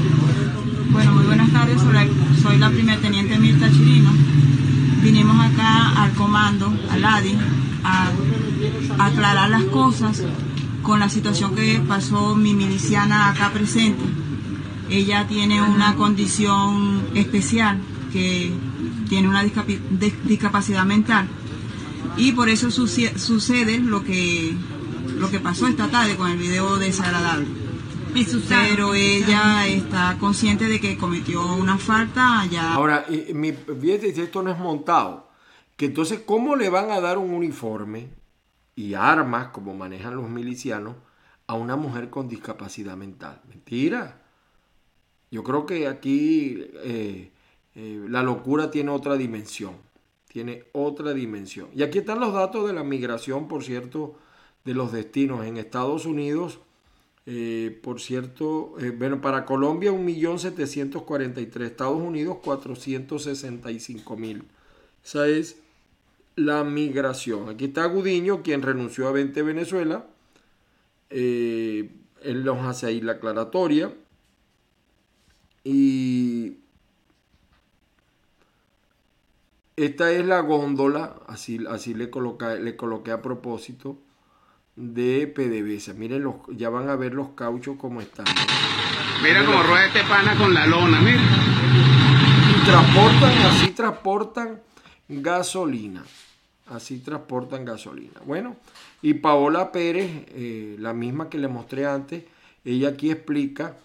Bueno, 0.92 1.14
muy 1.14 1.26
buenas 1.26 1.52
tardes, 1.52 1.82
soy 2.42 2.58
la 2.58 2.70
primer 2.70 3.00
teniente 3.02 3.38
Mirta 3.38 3.72
Chirino. 3.72 4.12
Vinimos 5.02 5.38
acá 5.40 6.04
al 6.04 6.14
comando, 6.14 6.74
al 6.90 7.06
ADI, 7.06 7.38
a 7.84 8.12
aclarar 9.00 9.50
las 9.50 9.64
cosas 9.66 10.24
con 10.88 11.02
la 11.02 11.10
situación 11.10 11.54
que 11.54 11.82
pasó 11.86 12.34
mi 12.34 12.54
miliciana 12.54 13.30
acá 13.30 13.52
presente. 13.52 14.02
Ella 14.90 15.28
tiene 15.28 15.62
una 15.62 15.98
condición 15.98 17.10
especial 17.14 17.82
que 18.14 18.54
tiene 19.10 19.28
una 19.28 19.44
discapacidad 19.44 20.86
mental 20.86 21.28
y 22.16 22.32
por 22.32 22.48
eso 22.48 22.72
sucede 22.72 23.80
lo 23.80 24.06
que, 24.06 24.56
lo 25.18 25.30
que 25.30 25.42
pasó 25.42 25.68
esta 25.68 25.90
tarde 25.90 26.16
con 26.16 26.32
el 26.32 26.38
video 26.38 26.78
desagradable. 26.78 27.48
Pero 28.48 28.96
ella 28.96 29.68
está 29.68 30.16
consciente 30.18 30.70
de 30.70 30.80
que 30.80 30.98
cometió 30.98 31.54
una 31.56 31.78
falta 31.78 32.40
allá. 32.40 32.76
Ahora, 32.76 33.06
mi, 33.34 33.52
fíjate, 33.52 34.24
esto 34.24 34.42
no 34.42 34.52
es 34.52 34.58
montado. 34.58 35.30
Que 35.76 35.88
entonces, 35.88 36.22
¿cómo 36.26 36.56
le 36.56 36.70
van 36.70 36.92
a 36.92 37.02
dar 37.02 37.18
un 37.18 37.34
uniforme 37.34 38.17
y 38.78 38.94
armas, 38.94 39.50
como 39.50 39.74
manejan 39.74 40.16
los 40.16 40.30
milicianos, 40.30 40.96
a 41.48 41.56
una 41.56 41.76
mujer 41.76 42.10
con 42.12 42.30
discapacidad 42.30 42.96
mental? 42.96 43.42
Mentira. 43.50 44.22
Yo 45.32 45.44
creo 45.44 45.66
que 45.66 45.88
aquí 45.88 46.64
eh, 46.84 47.32
eh, 47.74 48.06
la 48.08 48.22
locura 48.22 48.70
tiene 48.70 48.92
otra 48.92 49.18
dimensión, 49.18 49.78
tiene 50.28 50.66
otra 50.74 51.16
dimensión. 51.16 51.70
Y 51.74 51.82
aquí 51.82 51.98
están 51.98 52.20
los 52.20 52.34
datos 52.34 52.68
de 52.68 52.74
la 52.74 52.84
migración, 52.84 53.48
por 53.48 53.64
cierto, 53.64 54.14
de 54.64 54.76
los 54.76 54.92
destinos 54.92 55.44
en 55.44 55.58
Estados 55.58 56.06
Unidos. 56.06 56.60
Eh, 57.26 57.80
por 57.82 58.00
cierto, 58.00 58.76
bueno, 59.00 59.22
para 59.22 59.46
Colombia 59.46 59.92
1.743.000, 59.92 61.62
Estados 61.64 62.00
Unidos 62.00 62.38
465.000. 62.44 64.44
Esa 65.04 65.28
es 65.28 65.64
la 66.38 66.64
migración. 66.64 67.50
Aquí 67.50 67.66
está 67.66 67.86
Gudiño, 67.86 68.42
quien 68.42 68.62
renunció 68.62 69.10
a 69.10 69.12
20 69.12 69.42
Venezuela. 69.42 70.06
él 71.10 71.92
nos 72.46 72.66
hace 72.66 72.86
ahí 72.86 73.02
la 73.02 73.14
aclaratoria. 73.14 73.94
Y 75.66 76.58
Esta 79.78 80.12
es 80.12 80.26
la 80.26 80.40
góndola, 80.40 81.18
así, 81.28 81.64
así 81.70 81.94
le, 81.94 82.10
le 82.62 82.76
coloqué 82.76 83.12
a 83.12 83.22
propósito, 83.22 84.00
de 84.76 85.28
PDVSA. 85.28 85.94
Miren, 85.94 86.24
los, 86.24 86.38
ya 86.50 86.72
van 86.72 86.90
a 86.90 86.96
ver 86.96 87.14
los 87.14 87.30
cauchos 87.36 87.78
como 87.78 88.02
están. 88.02 88.26
Mira 89.22 89.46
cómo 89.46 89.62
rueda 89.62 89.86
este 89.86 90.02
pana 90.06 90.36
con 90.36 90.52
la 90.52 90.66
lona, 90.66 91.00
mira. 91.00 91.22
Y 91.22 92.66
transportan, 92.66 93.38
así 93.38 93.70
transportan 93.70 94.62
gasolina. 95.08 96.04
Así 96.70 97.00
transportan 97.00 97.64
gasolina. 97.66 98.22
Bueno, 98.26 98.58
y 99.02 99.16
Paola 99.16 99.72
Pérez, 99.72 100.26
eh, 100.30 100.76
la 100.80 100.94
misma 100.94 101.30
que 101.30 101.38
le 101.38 101.48
mostré 101.48 101.86
antes, 101.86 102.24
ella 102.66 102.90
aquí 102.90 103.10
explica 103.10 103.78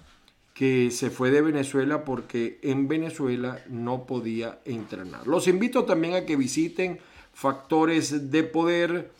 que 0.54 0.90
se 0.90 1.10
fue 1.10 1.30
de 1.30 1.42
Venezuela 1.42 2.04
porque 2.04 2.58
en 2.62 2.88
Venezuela 2.88 3.58
no 3.68 4.04
podía 4.04 4.58
entrenar. 4.64 5.26
Los 5.26 5.48
invito 5.48 5.84
también 5.84 6.14
a 6.14 6.26
que 6.26 6.36
visiten 6.36 6.98
Factores 7.32 8.30
de 8.30 8.42
Poder, 8.42 9.10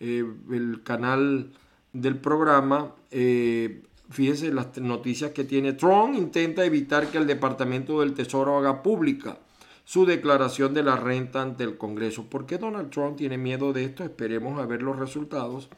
eh, 0.00 0.24
el 0.50 0.82
canal 0.82 1.50
del 1.92 2.16
programa. 2.16 2.94
Eh, 3.10 3.82
fíjense 4.10 4.52
las 4.52 4.76
noticias 4.78 5.30
que 5.30 5.44
tiene. 5.44 5.72
Trump 5.72 6.14
intenta 6.16 6.64
evitar 6.64 7.10
que 7.10 7.18
el 7.18 7.26
Departamento 7.26 8.00
del 8.00 8.14
Tesoro 8.14 8.58
haga 8.58 8.82
pública 8.82 9.38
su 9.92 10.06
declaración 10.06 10.72
de 10.72 10.82
la 10.82 10.96
renta 10.96 11.42
ante 11.42 11.64
el 11.64 11.76
Congreso. 11.76 12.24
¿Por 12.24 12.46
qué 12.46 12.56
Donald 12.56 12.88
Trump 12.88 13.18
tiene 13.18 13.36
miedo 13.36 13.74
de 13.74 13.84
esto? 13.84 14.02
Esperemos 14.02 14.58
a 14.58 14.64
ver 14.64 14.80
los 14.80 14.98
resultados. 14.98 15.68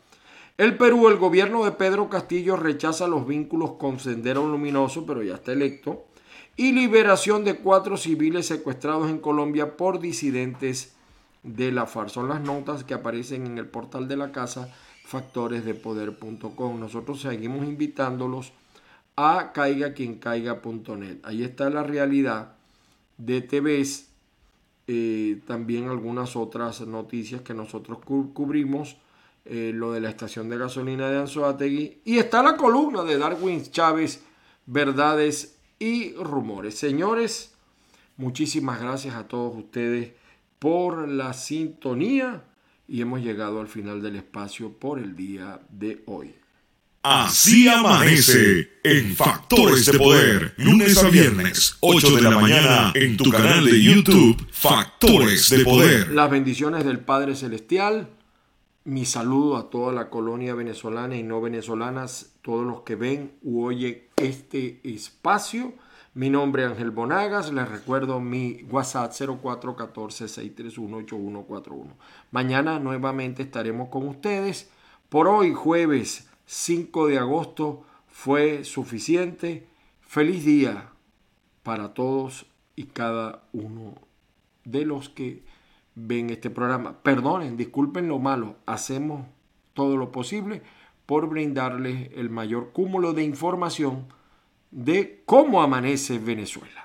El 0.56 0.76
Perú, 0.76 1.08
el 1.08 1.16
gobierno 1.16 1.64
de 1.64 1.72
Pedro 1.72 2.08
Castillo 2.08 2.54
rechaza 2.54 3.08
los 3.08 3.26
vínculos 3.26 3.72
con 3.72 3.98
Sendero 3.98 4.46
Luminoso, 4.46 5.04
pero 5.04 5.24
ya 5.24 5.34
está 5.34 5.50
electo, 5.50 6.04
y 6.56 6.70
liberación 6.70 7.42
de 7.42 7.56
cuatro 7.56 7.96
civiles 7.96 8.46
secuestrados 8.46 9.10
en 9.10 9.18
Colombia 9.18 9.76
por 9.76 9.98
disidentes 9.98 10.94
de 11.42 11.72
la 11.72 11.86
FARC. 11.86 12.10
Son 12.10 12.28
las 12.28 12.40
notas 12.40 12.84
que 12.84 12.94
aparecen 12.94 13.46
en 13.46 13.58
el 13.58 13.66
portal 13.66 14.06
de 14.06 14.16
la 14.16 14.30
casa 14.30 14.72
factoresdepoder.com. 15.06 16.78
Nosotros 16.78 17.20
seguimos 17.20 17.64
invitándolos 17.64 18.52
a 19.16 19.50
caigaquiencaiga.net. 19.52 21.18
Ahí 21.24 21.42
está 21.42 21.68
la 21.68 21.82
realidad 21.82 22.54
de 23.18 23.40
TVs, 23.40 24.08
eh, 24.86 25.40
también 25.46 25.88
algunas 25.88 26.36
otras 26.36 26.80
noticias 26.82 27.42
que 27.42 27.54
nosotros 27.54 27.98
cubrimos 28.04 28.96
eh, 29.46 29.72
lo 29.74 29.92
de 29.92 30.00
la 30.00 30.08
estación 30.08 30.48
de 30.48 30.58
gasolina 30.58 31.08
de 31.10 31.18
Anzoátegui. 31.18 32.00
Y 32.04 32.18
está 32.18 32.42
la 32.42 32.56
columna 32.56 33.02
de 33.02 33.18
Darwin 33.18 33.62
Chávez, 33.62 34.22
Verdades 34.66 35.58
y 35.78 36.14
Rumores. 36.14 36.78
Señores, 36.78 37.54
muchísimas 38.16 38.80
gracias 38.80 39.14
a 39.14 39.28
todos 39.28 39.56
ustedes 39.56 40.12
por 40.58 41.08
la 41.08 41.34
sintonía 41.34 42.44
y 42.88 43.00
hemos 43.00 43.20
llegado 43.20 43.60
al 43.60 43.68
final 43.68 44.02
del 44.02 44.16
espacio 44.16 44.72
por 44.72 44.98
el 44.98 45.16
día 45.16 45.60
de 45.70 46.02
hoy. 46.06 46.34
Así 47.06 47.68
amanece 47.68 48.78
en 48.82 49.14
Factores 49.14 49.84
de 49.84 49.98
Poder, 49.98 50.54
lunes 50.56 50.96
a 51.04 51.10
viernes, 51.10 51.76
8 51.80 52.16
de 52.16 52.22
la 52.22 52.30
mañana, 52.30 52.92
en 52.94 53.18
tu 53.18 53.30
canal 53.30 53.66
de 53.66 53.82
YouTube, 53.82 54.42
Factores 54.50 55.50
de 55.50 55.64
Poder. 55.64 56.10
Las 56.12 56.30
bendiciones 56.30 56.82
del 56.82 57.00
Padre 57.00 57.36
Celestial 57.36 58.08
mi 58.84 59.04
saludo 59.04 59.58
a 59.58 59.68
toda 59.68 59.92
la 59.92 60.08
colonia 60.08 60.54
venezolana 60.54 61.14
y 61.16 61.22
no 61.22 61.42
venezolanas, 61.42 62.36
todos 62.40 62.66
los 62.66 62.80
que 62.82 62.96
ven 62.96 63.32
u 63.42 63.64
oyen 63.64 64.04
este 64.16 64.80
espacio. 64.82 65.74
Mi 66.14 66.30
nombre 66.30 66.64
es 66.64 66.70
Ángel 66.70 66.90
Bonagas, 66.90 67.52
les 67.52 67.68
recuerdo 67.68 68.18
mi 68.20 68.62
WhatsApp 68.70 69.12
0414-631-8141. 69.12 71.84
Mañana 72.30 72.78
nuevamente 72.78 73.42
estaremos 73.42 73.90
con 73.90 74.08
ustedes. 74.08 74.70
Por 75.10 75.28
hoy, 75.28 75.52
jueves 75.52 76.30
5 76.46 77.08
de 77.08 77.18
agosto, 77.18 77.84
fue 78.08 78.64
suficiente. 78.64 79.66
Feliz 80.00 80.44
día 80.44 80.90
para 81.62 81.94
todos 81.94 82.46
y 82.76 82.84
cada 82.84 83.44
uno 83.52 83.94
de 84.64 84.84
los 84.84 85.08
que 85.08 85.42
ven 85.94 86.30
este 86.30 86.50
programa. 86.50 87.02
Perdonen, 87.02 87.56
disculpen 87.56 88.08
lo 88.08 88.18
malo, 88.18 88.56
hacemos 88.66 89.26
todo 89.72 89.96
lo 89.96 90.12
posible 90.12 90.62
por 91.06 91.28
brindarles 91.28 92.10
el 92.14 92.30
mayor 92.30 92.72
cúmulo 92.72 93.12
de 93.12 93.24
información 93.24 94.06
de 94.70 95.22
cómo 95.26 95.62
amanece 95.62 96.18
Venezuela. 96.18 96.83